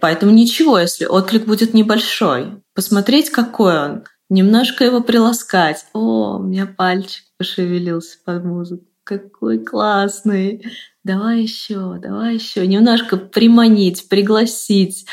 Поэтому 0.00 0.32
ничего, 0.32 0.78
если 0.78 1.04
отклик 1.04 1.46
будет 1.46 1.74
небольшой. 1.74 2.62
Посмотреть, 2.74 3.30
какой 3.30 3.78
он. 3.78 4.04
Немножко 4.28 4.84
его 4.84 5.00
приласкать. 5.00 5.86
О, 5.92 6.36
у 6.38 6.42
меня 6.42 6.66
пальчик 6.66 7.24
пошевелился 7.36 8.18
под 8.24 8.44
музыку. 8.44 8.84
Какой 9.02 9.58
классный. 9.58 10.64
Давай 11.02 11.42
еще, 11.42 11.98
давай 12.00 12.34
еще. 12.34 12.64
Немножко 12.66 13.16
приманить, 13.16 14.08
пригласить, 14.08 15.06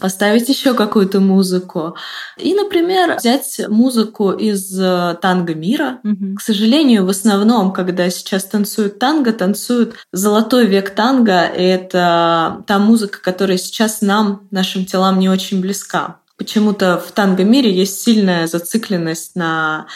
поставить 0.00 0.48
еще 0.48 0.74
какую-то 0.74 1.20
музыку. 1.20 1.96
И, 2.36 2.54
например, 2.54 3.16
взять 3.16 3.60
музыку 3.68 4.32
из 4.32 4.78
э, 4.78 5.16
танго 5.20 5.54
мира. 5.54 6.00
Угу. 6.04 6.36
К 6.36 6.40
сожалению, 6.40 7.06
в 7.06 7.08
основном, 7.08 7.72
когда 7.72 8.10
сейчас 8.10 8.44
танцуют 8.44 8.98
танго, 8.98 9.32
танцуют 9.32 9.94
золотой 10.12 10.66
век 10.66 10.90
танго. 10.90 11.46
И 11.46 11.62
это 11.62 12.62
та 12.66 12.78
музыка, 12.78 13.20
которая 13.22 13.58
сейчас 13.58 14.02
нам, 14.02 14.46
нашим 14.50 14.84
телам 14.84 15.18
не 15.18 15.28
очень 15.28 15.60
близка. 15.60 16.20
Почему-то 16.36 17.02
в 17.04 17.10
танго 17.12 17.42
мире 17.42 17.74
есть 17.74 18.00
сильная 18.00 18.46
зацикленность 18.46 19.34
на 19.34 19.86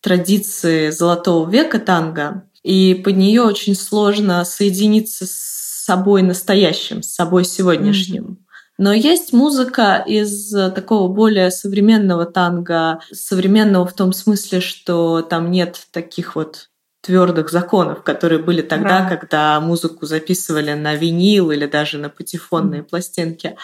традиции 0.00 0.90
золотого 0.90 1.48
века 1.48 1.78
танго, 1.78 2.42
и 2.64 2.94
под 2.94 3.16
нее 3.16 3.42
очень 3.42 3.76
сложно 3.76 4.44
соединиться 4.44 5.26
с 5.26 5.84
собой 5.84 6.22
настоящим, 6.22 7.02
с 7.02 7.14
собой 7.14 7.44
сегодняшним. 7.44 8.24
Mm-hmm. 8.24 8.51
Но 8.78 8.92
есть 8.92 9.32
музыка 9.32 10.02
из 10.06 10.54
э, 10.54 10.70
такого 10.70 11.12
более 11.12 11.50
современного 11.50 12.24
танго, 12.24 13.00
современного 13.12 13.86
в 13.86 13.92
том 13.92 14.12
смысле, 14.12 14.60
что 14.60 15.22
там 15.22 15.50
нет 15.50 15.86
таких 15.90 16.34
вот 16.36 16.70
твердых 17.02 17.50
законов, 17.50 18.02
которые 18.04 18.40
были 18.40 18.62
тогда, 18.62 19.00
да. 19.00 19.08
когда 19.08 19.60
музыку 19.60 20.06
записывали 20.06 20.72
на 20.72 20.94
винил 20.94 21.50
или 21.50 21.66
даже 21.66 21.98
на 21.98 22.08
патефонные 22.08 22.84
пластинки. 22.84 23.56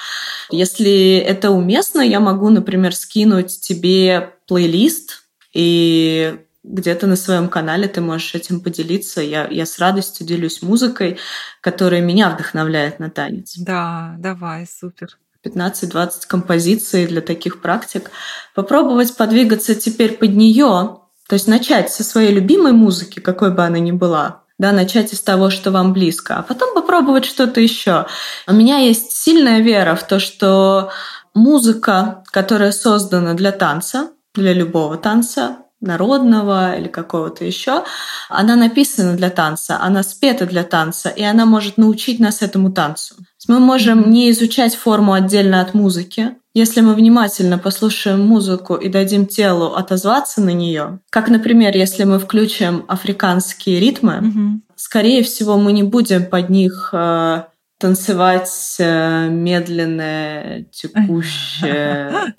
Если 0.51 1.17
это 1.19 1.53
уместно, 1.53 2.01
я 2.01 2.19
могу, 2.19 2.51
например, 2.51 2.95
скинуть 2.95 3.61
тебе 3.61 4.35
плейлист 4.49 5.23
и 5.55 6.41
где-то 6.69 7.07
на 7.07 7.17
своем 7.17 7.49
канале 7.49 7.89
ты 7.89 8.01
можешь 8.01 8.35
этим 8.35 8.61
поделиться. 8.61 9.21
Я, 9.23 9.49
я 9.49 9.67
с 9.67 9.79
радостью 9.79 10.27
делюсь 10.27 10.63
музыкой, 10.63 11.19
которая 11.61 12.01
меня 12.01 12.31
вдохновляет 12.31 13.01
на 13.01 13.11
танец. 13.11 13.55
Да, 13.57 14.15
давай, 14.19 14.67
супер. 14.67 15.19
15-20 15.45 16.11
композиций 16.27 17.07
для 17.07 17.21
таких 17.21 17.63
практик. 17.63 18.11
Попробовать 18.55 19.17
подвигаться 19.17 19.75
теперь 19.75 20.17
под 20.17 20.35
нее, 20.35 21.01
то 21.29 21.35
есть 21.35 21.49
начать 21.49 21.91
со 21.91 22.05
своей 22.05 22.33
любимой 22.33 22.73
музыки, 22.73 23.21
какой 23.21 23.53
бы 23.53 23.65
она 23.65 23.79
ни 23.79 23.93
была, 23.93 24.43
да, 24.59 24.73
начать 24.73 25.13
из 25.13 25.21
того, 25.21 25.51
что 25.51 25.71
вам 25.71 25.93
близко, 25.93 26.37
а 26.37 26.43
потом 26.43 26.75
попробовать 26.75 27.25
что-то 27.25 27.61
еще. 27.61 28.07
У 28.47 28.53
меня 28.53 28.79
есть 28.79 29.13
сильная 29.13 29.61
вера 29.61 29.95
в 29.95 30.07
то, 30.07 30.19
что 30.19 30.91
музыка, 31.35 32.25
которая 32.33 32.73
создана 32.73 33.35
для 33.35 33.53
танца, 33.53 34.11
для 34.35 34.53
любого 34.53 34.97
танца, 34.99 35.59
народного 35.81 36.77
или 36.77 36.89
какого-то 36.89 37.45
еще, 37.45 37.85
она 38.29 38.57
написана 38.57 39.17
для 39.17 39.31
танца, 39.31 39.79
она 39.81 40.03
спета 40.03 40.47
для 40.47 40.65
танца, 40.65 41.09
и 41.09 41.23
она 41.23 41.47
может 41.47 41.79
научить 41.79 42.19
нас 42.19 42.43
этому 42.43 42.73
танцу. 42.73 43.15
Мы 43.47 43.61
можем 43.61 44.11
не 44.11 44.31
изучать 44.31 44.75
форму 44.75 45.13
отдельно 45.13 45.61
от 45.61 45.75
музыки. 45.75 46.37
Если 46.55 46.81
мы 46.81 46.95
внимательно 46.95 47.57
послушаем 47.59 48.27
музыку 48.27 48.75
и 48.75 48.89
дадим 48.89 49.27
телу 49.27 49.75
отозваться 49.75 50.41
на 50.41 50.51
нее, 50.51 50.99
как, 51.11 51.29
например, 51.29 51.77
если 51.77 52.05
мы 52.05 52.19
включим 52.19 52.85
африканские 52.89 53.79
ритмы, 53.79 54.13
mm-hmm. 54.13 54.75
скорее 54.75 55.23
всего, 55.23 55.57
мы 55.57 55.73
не 55.73 55.85
будем 55.85 56.27
под 56.27 56.51
них 56.51 56.91
э, 56.93 57.43
танцевать 57.79 58.77
э, 58.81 59.29
медленное, 59.29 60.65
текущее 60.65 62.35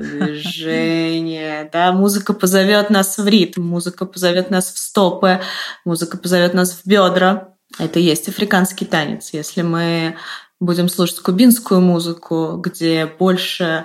движение. 0.00 1.68
Да? 1.72 1.92
Музыка 1.92 2.32
позовет 2.32 2.88
нас 2.90 3.18
в 3.18 3.26
ритм, 3.26 3.62
музыка 3.62 4.06
позовет 4.06 4.50
нас 4.50 4.72
в 4.72 4.78
стопы, 4.78 5.40
музыка 5.84 6.16
позовет 6.16 6.54
нас 6.54 6.72
в 6.72 6.86
бедра. 6.86 7.50
Это 7.78 7.98
и 7.98 8.02
есть 8.02 8.28
африканский 8.28 8.86
танец. 8.86 9.30
Если 9.32 9.60
мы 9.60 10.16
будем 10.58 10.88
слушать 10.88 11.20
кубинскую 11.20 11.80
музыку, 11.80 12.56
где 12.56 13.06
больше 13.06 13.84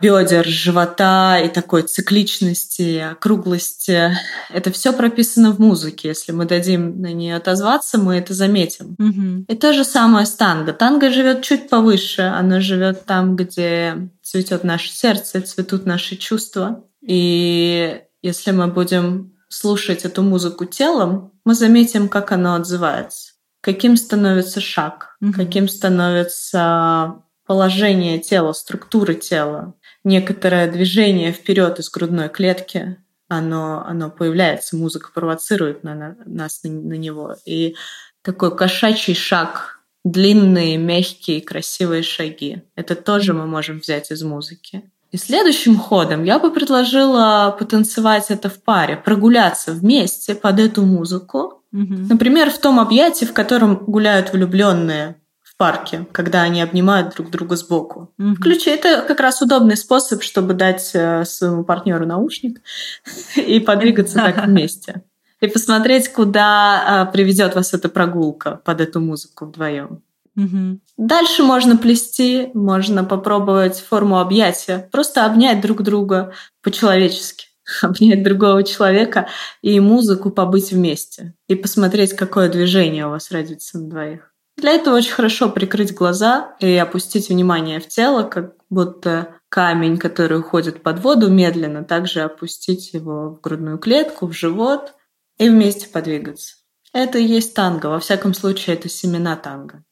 бедер, 0.00 0.46
живота 0.46 1.38
и 1.38 1.48
такой 1.48 1.82
цикличности, 1.82 2.98
округлости. 3.12 4.16
Это 4.50 4.70
все 4.70 4.92
прописано 4.92 5.52
в 5.52 5.58
музыке. 5.58 6.08
Если 6.08 6.32
мы 6.32 6.44
дадим 6.44 7.00
на 7.00 7.12
нее 7.12 7.36
отозваться, 7.36 7.98
мы 7.98 8.16
это 8.16 8.34
заметим. 8.34 8.96
Mm-hmm. 9.00 9.44
И 9.48 9.56
то 9.56 9.72
же 9.72 9.84
самое 9.84 10.26
с 10.26 10.34
танго. 10.34 10.72
Танго 10.72 11.10
живет 11.10 11.42
чуть 11.42 11.68
повыше. 11.68 12.22
Оно 12.22 12.60
живет 12.60 13.04
там, 13.04 13.36
где 13.36 14.08
цветет 14.22 14.64
наше 14.64 14.90
сердце, 14.90 15.40
цветут 15.40 15.86
наши 15.86 16.16
чувства. 16.16 16.84
И 17.02 18.00
если 18.22 18.50
мы 18.50 18.68
будем 18.68 19.34
слушать 19.48 20.04
эту 20.04 20.22
музыку 20.22 20.64
телом, 20.64 21.32
мы 21.44 21.54
заметим, 21.54 22.08
как 22.08 22.32
оно 22.32 22.54
отзывается. 22.54 23.32
Каким 23.60 23.96
становится 23.96 24.60
шаг, 24.60 25.16
mm-hmm. 25.22 25.32
каким 25.32 25.68
становится 25.68 27.22
положение 27.46 28.18
тела, 28.18 28.52
структуры 28.52 29.14
тела, 29.14 29.74
некоторое 30.04 30.70
движение 30.70 31.32
вперед 31.32 31.78
из 31.78 31.90
грудной 31.90 32.28
клетки, 32.28 32.98
оно, 33.28 33.84
оно 33.86 34.10
появляется, 34.10 34.76
музыка 34.76 35.10
провоцирует 35.12 35.82
на, 35.82 35.94
на, 35.94 36.16
нас 36.26 36.62
на, 36.62 36.70
на 36.70 36.94
него. 36.94 37.36
И 37.44 37.74
такой 38.22 38.56
кошачий 38.56 39.14
шаг, 39.14 39.80
длинные, 40.04 40.76
мягкие, 40.76 41.40
красивые 41.40 42.02
шаги. 42.02 42.62
Это 42.76 42.94
тоже 42.94 43.32
мы 43.32 43.46
можем 43.46 43.80
взять 43.80 44.10
из 44.10 44.22
музыки. 44.22 44.82
И 45.10 45.16
следующим 45.16 45.78
ходом 45.78 46.24
я 46.24 46.38
бы 46.38 46.50
предложила 46.50 47.54
потанцевать 47.56 48.30
это 48.30 48.48
в 48.48 48.60
паре, 48.62 48.96
прогуляться 48.96 49.72
вместе 49.72 50.34
под 50.34 50.58
эту 50.58 50.82
музыку. 50.82 51.62
Угу. 51.72 51.94
Например, 52.10 52.50
в 52.50 52.58
том 52.58 52.80
объятии, 52.80 53.24
в 53.24 53.32
котором 53.32 53.76
гуляют 53.76 54.32
влюбленные 54.32 55.16
парке, 55.64 56.06
когда 56.12 56.42
они 56.42 56.60
обнимают 56.60 57.14
друг 57.14 57.30
друга 57.30 57.56
сбоку. 57.56 58.12
Угу. 58.18 58.34
Ключи 58.34 58.68
это 58.68 59.00
как 59.00 59.18
раз 59.18 59.40
удобный 59.40 59.78
способ, 59.78 60.22
чтобы 60.22 60.52
дать 60.52 60.90
э, 60.92 61.24
своему 61.24 61.64
партнеру 61.64 62.04
наушник 62.04 62.60
и 63.36 63.60
подвигаться 63.60 64.16
так 64.16 64.44
вместе. 64.44 65.04
И 65.40 65.46
посмотреть, 65.46 66.12
куда 66.12 67.06
э, 67.08 67.12
приведет 67.12 67.54
вас 67.54 67.72
эта 67.72 67.88
прогулка 67.88 68.60
под 68.62 68.82
эту 68.82 69.00
музыку 69.00 69.46
вдвоем. 69.46 70.02
Угу. 70.36 70.80
Дальше 70.98 71.42
можно 71.42 71.78
плести, 71.78 72.50
можно 72.52 73.02
попробовать 73.02 73.80
форму 73.80 74.18
объятия, 74.18 74.90
просто 74.92 75.24
обнять 75.24 75.62
друг 75.62 75.80
друга 75.80 76.34
по-человечески, 76.62 77.46
обнять 77.80 78.22
другого 78.22 78.64
человека 78.64 79.28
и 79.62 79.80
музыку 79.80 80.30
побыть 80.30 80.72
вместе 80.72 81.32
и 81.48 81.54
посмотреть, 81.54 82.12
какое 82.12 82.50
движение 82.50 83.06
у 83.06 83.10
вас 83.10 83.30
родится 83.30 83.78
на 83.78 83.88
двоих. 83.88 84.33
Для 84.56 84.72
этого 84.72 84.96
очень 84.96 85.12
хорошо 85.12 85.50
прикрыть 85.50 85.94
глаза 85.94 86.56
и 86.60 86.74
опустить 86.76 87.28
внимание 87.28 87.80
в 87.80 87.88
тело, 87.88 88.22
как 88.22 88.54
будто 88.70 89.40
камень, 89.48 89.98
который 89.98 90.38
уходит 90.38 90.82
под 90.82 91.00
воду, 91.00 91.30
медленно 91.30 91.84
также 91.84 92.20
опустить 92.20 92.92
его 92.92 93.30
в 93.30 93.40
грудную 93.40 93.78
клетку, 93.78 94.26
в 94.26 94.32
живот 94.32 94.94
и 95.38 95.48
вместе 95.48 95.88
подвигаться. 95.88 96.56
Это 96.92 97.18
и 97.18 97.24
есть 97.24 97.54
танго. 97.54 97.88
Во 97.88 97.98
всяком 97.98 98.34
случае, 98.34 98.76
это 98.76 98.88
семена 98.88 99.36
танго. 99.36 99.82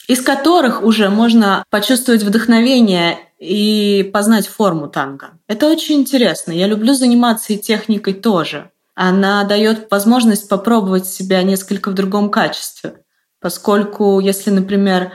из 0.08 0.22
которых 0.22 0.84
уже 0.84 1.10
можно 1.10 1.64
почувствовать 1.70 2.24
вдохновение 2.24 3.18
и 3.40 4.10
познать 4.14 4.48
форму 4.48 4.88
танго. 4.88 5.40
Это 5.48 5.70
очень 5.70 5.96
интересно. 5.96 6.52
Я 6.52 6.68
люблю 6.68 6.94
заниматься 6.94 7.54
и 7.54 7.58
техникой 7.58 8.14
тоже. 8.14 8.72
Она 8.96 9.44
дает 9.44 9.92
возможность 9.92 10.50
попробовать 10.50 11.06
себя 11.06 11.44
несколько 11.44 11.92
в 11.92 11.94
другом 11.94 12.30
качестве. 12.30 13.04
Поскольку, 13.42 14.20
если, 14.20 14.50
например, 14.50 15.12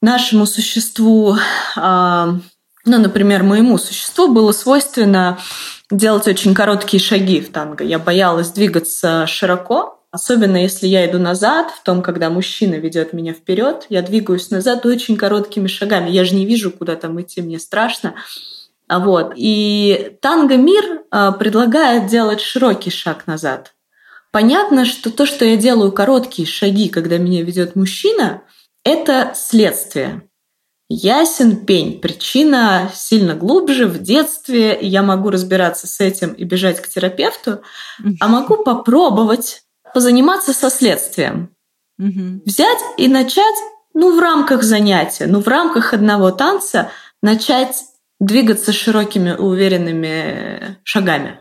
нашему 0.00 0.44
существу, 0.44 1.36
ну, 1.76 2.40
например, 2.84 3.44
моему 3.44 3.78
существу 3.78 4.28
было 4.28 4.52
свойственно 4.52 5.38
делать 5.90 6.26
очень 6.26 6.54
короткие 6.54 7.00
шаги 7.00 7.40
в 7.40 7.52
танго. 7.52 7.84
Я 7.84 7.98
боялась 7.98 8.50
двигаться 8.50 9.26
широко, 9.26 10.02
Особенно 10.12 10.58
если 10.58 10.86
я 10.86 11.10
иду 11.10 11.18
назад, 11.18 11.70
в 11.70 11.82
том, 11.82 12.02
когда 12.02 12.28
мужчина 12.28 12.74
ведет 12.74 13.14
меня 13.14 13.32
вперед, 13.32 13.86
я 13.88 14.02
двигаюсь 14.02 14.50
назад 14.50 14.84
очень 14.84 15.16
короткими 15.16 15.66
шагами. 15.68 16.10
Я 16.10 16.26
же 16.26 16.34
не 16.34 16.44
вижу, 16.44 16.70
куда 16.70 16.96
там 16.96 17.18
идти, 17.18 17.40
мне 17.40 17.58
страшно. 17.58 18.14
Вот. 18.88 19.32
И 19.36 20.16
танго 20.20 20.56
мир 20.56 21.02
а, 21.10 21.32
предлагает 21.32 22.06
делать 22.06 22.40
широкий 22.40 22.90
шаг 22.90 23.26
назад. 23.26 23.74
Понятно, 24.32 24.84
что 24.84 25.10
то, 25.10 25.26
что 25.26 25.44
я 25.44 25.56
делаю 25.56 25.92
короткие 25.92 26.46
шаги, 26.46 26.88
когда 26.88 27.18
меня 27.18 27.42
ведет 27.42 27.76
мужчина, 27.76 28.42
это 28.84 29.32
следствие. 29.34 30.22
Ясен 30.88 31.64
пень. 31.64 32.00
Причина 32.00 32.90
сильно 32.94 33.34
глубже 33.34 33.86
в 33.86 34.02
детстве, 34.02 34.78
я 34.80 35.02
могу 35.02 35.30
разбираться 35.30 35.86
с 35.86 36.00
этим 36.00 36.32
и 36.32 36.44
бежать 36.44 36.80
к 36.80 36.88
терапевту, 36.88 37.62
а 38.20 38.28
могу 38.28 38.62
попробовать 38.62 39.62
позаниматься 39.94 40.52
со 40.52 40.70
следствием. 40.70 41.54
Угу. 41.98 42.42
Взять 42.46 42.78
и 42.96 43.08
начать, 43.08 43.54
ну, 43.94 44.16
в 44.16 44.20
рамках 44.20 44.62
занятия, 44.62 45.26
ну, 45.26 45.40
в 45.40 45.48
рамках 45.48 45.94
одного 45.94 46.30
танца 46.30 46.90
начать 47.22 47.84
двигаться 48.22 48.72
широкими, 48.72 49.32
уверенными 49.32 50.78
шагами. 50.84 51.40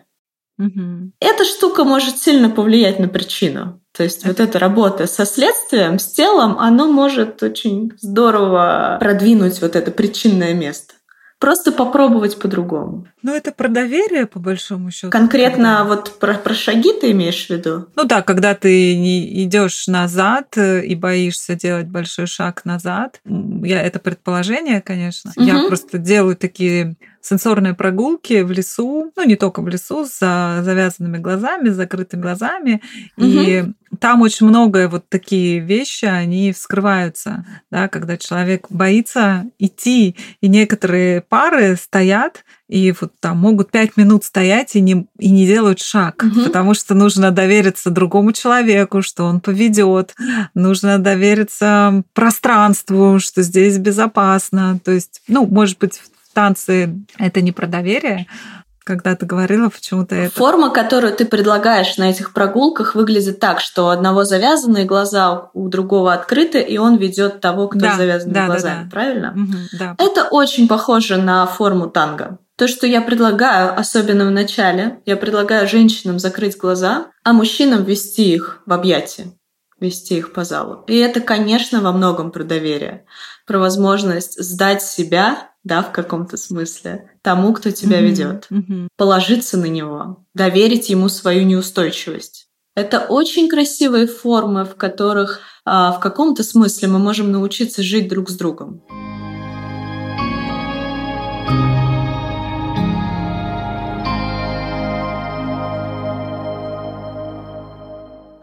Угу. 0.58 1.12
Эта 1.20 1.46
штука 1.46 1.84
может 1.84 2.18
сильно 2.18 2.50
повлиять 2.50 3.00
на 3.00 3.08
причину. 3.08 3.82
То 3.96 4.04
есть 4.04 4.26
вот 4.26 4.40
эта 4.40 4.58
работа 4.58 5.06
со 5.06 5.26
следствием, 5.26 6.00
с 6.00 6.12
телом, 6.12 6.58
оно 6.60 6.92
может 6.92 7.42
очень 7.44 7.92
здорово 7.98 8.98
продвинуть 9.00 9.62
вот 9.62 9.76
это 9.76 9.92
причинное 9.92 10.54
место. 10.54 10.94
Просто 11.42 11.72
попробовать 11.72 12.38
по-другому. 12.38 13.08
Ну, 13.24 13.34
это 13.34 13.52
про 13.52 13.68
доверие, 13.68 14.28
по 14.28 14.38
большому 14.38 14.92
счету. 14.92 15.10
Конкретно 15.10 15.84
вот 15.88 16.20
про, 16.20 16.36
про 16.36 16.54
шаги 16.54 16.94
ты 16.94 17.10
имеешь 17.12 17.48
в 17.48 17.50
виду? 17.50 17.88
Ну 17.96 18.04
да, 18.04 18.22
когда 18.22 18.54
ты 18.54 18.96
не 18.96 19.44
идешь 19.44 19.88
назад 19.88 20.56
э, 20.56 20.86
и 20.86 20.94
боишься 20.94 21.56
делать 21.56 21.88
большой 21.88 22.28
шаг 22.28 22.64
назад. 22.64 23.22
Я 23.26 23.82
это 23.82 23.98
предположение, 23.98 24.82
конечно. 24.82 25.32
Угу. 25.36 25.44
Я 25.44 25.68
просто 25.68 25.98
делаю 25.98 26.36
такие 26.36 26.96
сенсорные 27.22 27.74
прогулки 27.74 28.42
в 28.42 28.52
лесу, 28.52 29.12
ну 29.16 29.24
не 29.24 29.36
только 29.36 29.62
в 29.62 29.68
лесу, 29.68 30.06
с 30.06 30.20
завязанными 30.20 31.18
глазами, 31.18 31.70
с 31.70 31.76
закрытыми 31.76 32.22
глазами. 32.22 32.82
Угу. 33.18 33.26
И 33.26 33.66
там 34.00 34.22
очень 34.22 34.48
многое 34.48 34.88
вот 34.88 35.08
такие 35.10 35.60
вещи, 35.60 36.06
они 36.06 36.54
вскрываются, 36.54 37.46
да, 37.70 37.88
когда 37.88 38.18
человек 38.18 38.68
боится 38.70 39.46
идти, 39.60 40.16
и 40.40 40.48
некоторые 40.48 41.22
пары 41.22 41.76
стоят 41.76 42.44
и 42.72 42.94
вот 43.00 43.12
там 43.20 43.38
могут 43.38 43.70
пять 43.70 43.98
минут 43.98 44.24
стоять 44.24 44.78
и 44.78 44.82
не, 44.82 45.06
и 45.20 45.30
не 45.30 45.46
делают 45.46 45.82
шаг, 45.82 46.24
угу. 46.24 46.46
потому 46.46 46.74
что 46.74 46.96
нужно 46.96 47.32
довериться 47.32 47.90
другому 47.90 48.32
человеку, 48.32 49.02
что 49.02 49.26
он 49.26 49.42
поведет, 49.42 50.16
нужно 50.54 50.98
довериться 50.98 52.04
пространству, 52.14 53.20
что 53.20 53.42
здесь 53.42 53.78
безопасно. 53.78 54.80
То 54.86 54.92
есть, 54.92 55.22
ну, 55.28 55.46
может 55.46 55.80
быть, 55.80 56.02
в 56.32 56.34
танце 56.34 56.96
это 57.18 57.42
не 57.42 57.52
про 57.52 57.68
доверие, 57.68 58.26
когда 58.86 59.16
ты 59.16 59.26
говорила 59.26 59.70
почему-то 59.70 60.16
это. 60.16 60.34
Форма, 60.34 60.70
которую 60.70 61.14
ты 61.14 61.26
предлагаешь 61.26 61.98
на 61.98 62.10
этих 62.10 62.34
прогулках, 62.34 62.96
выглядит 62.96 63.40
так, 63.40 63.60
что 63.60 63.86
у 63.86 63.90
одного 63.90 64.24
завязанные 64.24 64.86
глаза, 64.86 65.50
у 65.54 65.68
другого 65.68 66.14
открыты, 66.14 66.62
и 66.62 66.78
он 66.78 66.96
ведет 66.98 67.42
того, 67.42 67.68
кто 67.68 67.80
да, 67.80 67.94
с 67.94 67.98
завязанными 67.98 68.34
да, 68.34 68.46
глазами, 68.46 68.76
да, 68.76 68.84
да. 68.84 68.90
правильно? 68.90 69.32
Угу, 69.32 69.58
да. 69.78 69.96
Это 69.98 70.24
очень 70.24 70.68
похоже 70.68 71.18
на 71.18 71.46
форму 71.46 71.88
танго. 71.90 72.40
То, 72.56 72.68
что 72.68 72.88
я 72.88 73.02
предлагаю, 73.02 73.78
особенно 73.78 74.26
в 74.26 74.32
начале, 74.32 75.00
я 75.06 75.18
предлагаю 75.18 75.68
женщинам 75.68 76.18
закрыть 76.18 76.58
глаза, 76.58 77.08
а 77.24 77.34
мужчинам 77.34 77.84
ввести 77.84 78.34
их 78.34 78.62
в 78.66 78.72
объятия, 78.72 79.34
вести 79.80 80.18
их 80.18 80.32
по 80.32 80.44
залу. 80.44 80.86
И 80.88 80.96
это, 80.96 81.20
конечно, 81.20 81.82
во 81.82 81.92
многом 81.92 82.32
про 82.32 82.44
доверие, 82.44 83.06
про 83.46 83.60
возможность 83.60 84.42
сдать 84.42 84.82
себя 84.82 85.51
да, 85.64 85.82
в 85.82 85.92
каком-то 85.92 86.38
смысле, 86.38 87.12
тому, 87.22 87.54
кто 87.54 87.72
тебя 87.72 88.00
mm-hmm. 88.00 88.06
ведет, 88.06 88.48
mm-hmm. 88.50 88.88
положиться 88.98 89.58
на 89.58 89.66
него, 89.66 90.26
доверить 90.34 90.90
ему 90.90 91.10
свою 91.10 91.44
неустойчивость. 91.46 92.48
Это 92.76 93.00
очень 93.02 93.50
красивые 93.50 94.08
формы, 94.08 94.64
в 94.64 94.76
которых 94.76 95.42
а, 95.66 95.92
в 95.92 96.00
каком-то 96.00 96.44
смысле 96.44 96.88
мы 96.88 97.00
можем 97.00 97.32
научиться 97.32 97.84
жить 97.84 98.08
друг 98.08 98.30
с 98.30 98.36
другом. 98.38 98.84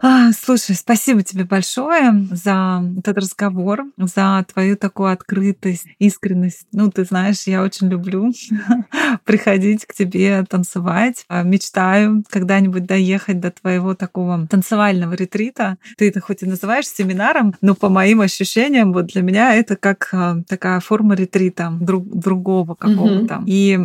А, 0.01 0.31
слушай, 0.31 0.75
спасибо 0.75 1.23
тебе 1.23 1.43
большое 1.43 2.25
за 2.31 2.83
этот 2.97 3.17
разговор, 3.17 3.85
за 3.97 4.45
твою 4.51 4.77
такую 4.77 5.11
открытость, 5.11 5.87
искренность. 5.99 6.67
Ну, 6.71 6.89
ты 6.89 7.03
знаешь, 7.03 7.43
я 7.43 7.61
очень 7.61 7.89
люблю 7.89 8.31
приходить 9.25 9.85
к 9.85 9.93
тебе 9.93 10.45
танцевать. 10.49 11.25
А, 11.27 11.43
мечтаю 11.43 12.23
когда-нибудь 12.29 12.85
доехать 12.85 13.39
до 13.39 13.51
твоего 13.51 13.93
такого 13.93 14.47
танцевального 14.47 15.13
ретрита. 15.13 15.77
Ты 15.97 16.09
это 16.09 16.21
хоть 16.21 16.43
и 16.43 16.45
называешь 16.45 16.87
семинаром, 16.87 17.53
но 17.61 17.75
по 17.75 17.89
моим 17.89 18.21
ощущениям, 18.21 18.93
вот 18.93 19.07
для 19.07 19.21
меня 19.21 19.55
это 19.55 19.75
как 19.75 20.09
а, 20.13 20.37
такая 20.47 20.79
форма 20.79 21.15
ретрита 21.15 21.71
друг, 21.79 22.07
другого 22.07 22.75
какого-то. 22.75 23.35
Mm-hmm. 23.35 23.43
И 23.47 23.79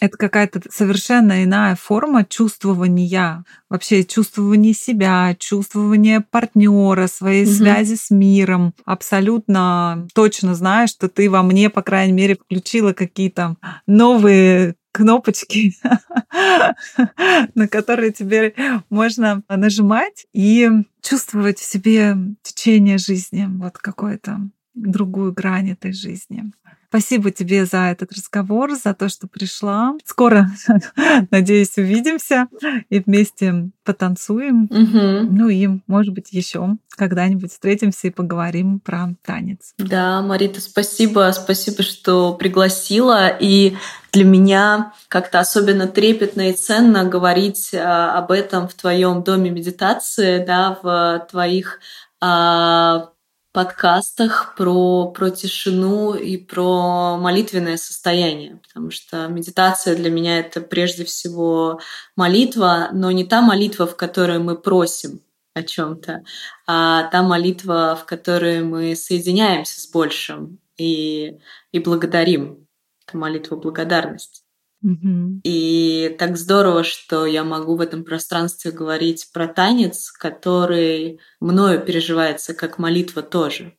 это 0.00 0.16
какая-то 0.16 0.62
совершенно 0.70 1.44
иная 1.44 1.76
форма 1.76 2.24
чувствования, 2.24 3.44
вообще 3.68 4.02
чувствования 4.02 4.72
себя, 4.72 5.36
чувствования 5.38 6.24
партнера, 6.28 7.06
своей 7.06 7.44
угу. 7.44 7.52
связи 7.52 7.94
с 7.94 8.10
миром. 8.10 8.74
Абсолютно 8.84 10.08
точно 10.14 10.54
знаешь, 10.54 10.90
что 10.90 11.08
ты 11.08 11.28
во 11.30 11.42
мне, 11.42 11.68
по 11.70 11.82
крайней 11.82 12.14
мере, 12.14 12.36
включила 12.36 12.94
какие-то 12.94 13.56
новые 13.86 14.74
кнопочки, 14.92 15.74
на 17.54 17.68
которые 17.68 18.12
теперь 18.12 18.54
можно 18.88 19.42
нажимать 19.48 20.26
и 20.32 20.68
чувствовать 21.02 21.58
в 21.58 21.64
себе 21.64 22.16
течение 22.42 22.98
жизни 22.98 23.46
вот 23.48 23.78
какое-то 23.78 24.40
другую 24.74 25.32
грань 25.32 25.70
этой 25.70 25.92
жизни. 25.92 26.52
Спасибо 26.90 27.30
тебе 27.30 27.66
за 27.66 27.92
этот 27.92 28.10
разговор, 28.12 28.72
за 28.72 28.94
то, 28.94 29.08
что 29.08 29.28
пришла. 29.28 29.94
Скоро, 30.04 30.48
надеюсь, 31.30 31.78
увидимся 31.78 32.48
и 32.88 32.98
вместе 32.98 33.70
потанцуем. 33.84 34.64
Угу. 34.64 35.32
Ну 35.32 35.48
и, 35.48 35.68
может 35.86 36.12
быть, 36.12 36.32
еще 36.32 36.76
когда-нибудь 36.96 37.52
встретимся 37.52 38.08
и 38.08 38.10
поговорим 38.10 38.80
про 38.80 39.14
танец. 39.24 39.72
Да, 39.78 40.20
Марита, 40.20 40.60
спасибо, 40.60 41.30
спасибо, 41.32 41.84
что 41.84 42.34
пригласила. 42.34 43.28
И 43.28 43.76
для 44.10 44.24
меня 44.24 44.92
как-то 45.06 45.38
особенно 45.38 45.86
трепетно 45.86 46.50
и 46.50 46.54
ценно 46.54 47.04
говорить 47.04 47.72
а, 47.72 48.18
об 48.18 48.32
этом 48.32 48.66
в 48.66 48.74
твоем 48.74 49.22
доме 49.22 49.50
медитации, 49.50 50.44
да, 50.44 50.76
в 50.82 51.28
твоих 51.30 51.78
а, 52.20 53.09
подкастах 53.52 54.54
про, 54.56 55.10
про 55.10 55.30
тишину 55.30 56.14
и 56.14 56.36
про 56.36 57.16
молитвенное 57.18 57.76
состояние, 57.76 58.60
потому 58.66 58.90
что 58.90 59.26
медитация 59.28 59.96
для 59.96 60.10
меня 60.10 60.38
это 60.38 60.60
прежде 60.60 61.04
всего 61.04 61.80
молитва, 62.16 62.90
но 62.92 63.10
не 63.10 63.24
та 63.24 63.42
молитва, 63.42 63.86
в 63.86 63.96
которой 63.96 64.38
мы 64.38 64.56
просим 64.56 65.20
о 65.54 65.62
чем-то, 65.62 66.22
а 66.66 67.04
та 67.04 67.22
молитва, 67.22 67.98
в 68.00 68.06
которой 68.06 68.62
мы 68.62 68.94
соединяемся 68.94 69.80
с 69.80 69.88
большим 69.88 70.58
и, 70.76 71.38
и 71.72 71.78
благодарим. 71.80 72.66
Это 73.06 73.16
молитва 73.16 73.56
благодарности. 73.56 74.42
И 74.82 76.16
так 76.18 76.36
здорово, 76.36 76.84
что 76.84 77.26
я 77.26 77.44
могу 77.44 77.76
в 77.76 77.80
этом 77.80 78.04
пространстве 78.04 78.70
говорить 78.70 79.30
про 79.32 79.46
танец, 79.46 80.10
который 80.10 81.20
мною 81.38 81.84
переживается 81.84 82.54
как 82.54 82.78
молитва 82.78 83.22
тоже. 83.22 83.76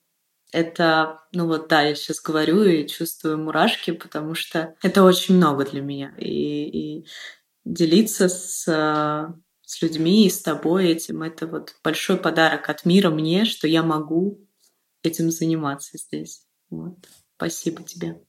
Это, 0.52 1.22
ну 1.32 1.48
вот 1.48 1.70
да, 1.70 1.82
я 1.82 1.96
сейчас 1.96 2.20
говорю 2.20 2.64
и 2.64 2.88
чувствую 2.88 3.38
мурашки, 3.38 3.92
потому 3.92 4.36
что 4.36 4.76
это 4.84 5.04
очень 5.04 5.38
много 5.38 5.66
для 5.66 5.82
меня. 5.82 6.14
И, 6.18 7.00
и 7.00 7.08
делиться 7.64 8.28
с, 8.28 8.66
с 9.62 9.82
людьми 9.82 10.28
и 10.28 10.30
с 10.30 10.42
тобой 10.42 10.90
этим, 10.90 11.24
это 11.24 11.48
вот 11.48 11.76
большой 11.84 12.18
подарок 12.18 12.70
от 12.70 12.86
мира 12.86 13.10
мне, 13.10 13.46
что 13.46 13.68
я 13.68 13.82
могу 13.82 14.46
этим 15.04 15.32
заниматься 15.32 15.98
здесь. 15.98 16.46
Вот. 16.70 16.98
Спасибо 17.38 17.82
тебе. 17.84 18.22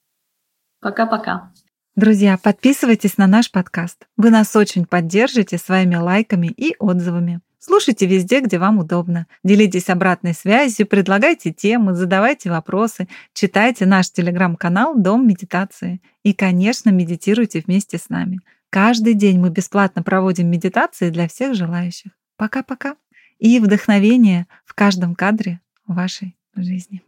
Пока-пока. 0.81 1.53
Друзья, 1.95 2.39
подписывайтесь 2.39 3.19
на 3.19 3.27
наш 3.27 3.51
подкаст. 3.51 4.07
Вы 4.17 4.31
нас 4.31 4.57
очень 4.57 4.87
поддержите 4.87 5.59
своими 5.59 5.97
лайками 5.97 6.47
и 6.47 6.75
отзывами. 6.79 7.41
Слушайте 7.59 8.07
везде, 8.07 8.41
где 8.41 8.59
вам 8.59 8.79
удобно. 8.79 9.27
Делитесь 9.45 9.91
обратной 9.91 10.33
связью, 10.33 10.87
предлагайте 10.87 11.53
темы, 11.53 11.95
задавайте 11.95 12.49
вопросы, 12.49 13.09
читайте 13.35 13.85
наш 13.85 14.11
телеграм-канал 14.11 14.95
«Дом 14.97 15.29
медитации». 15.29 16.01
И, 16.23 16.33
конечно, 16.33 16.89
медитируйте 16.89 17.63
вместе 17.67 17.99
с 17.99 18.09
нами. 18.09 18.41
Каждый 18.71 19.13
день 19.13 19.39
мы 19.39 19.51
бесплатно 19.51 20.03
проводим 20.03 20.51
медитации 20.51 21.11
для 21.11 21.29
всех 21.29 21.55
желающих. 21.55 22.13
Пока-пока. 22.39 22.97
И 23.39 23.61
вдохновение 23.61 24.47
в 24.65 24.73
каждом 24.73 25.15
кадре 25.15 25.61
вашей 25.87 26.39
жизни. 26.57 27.03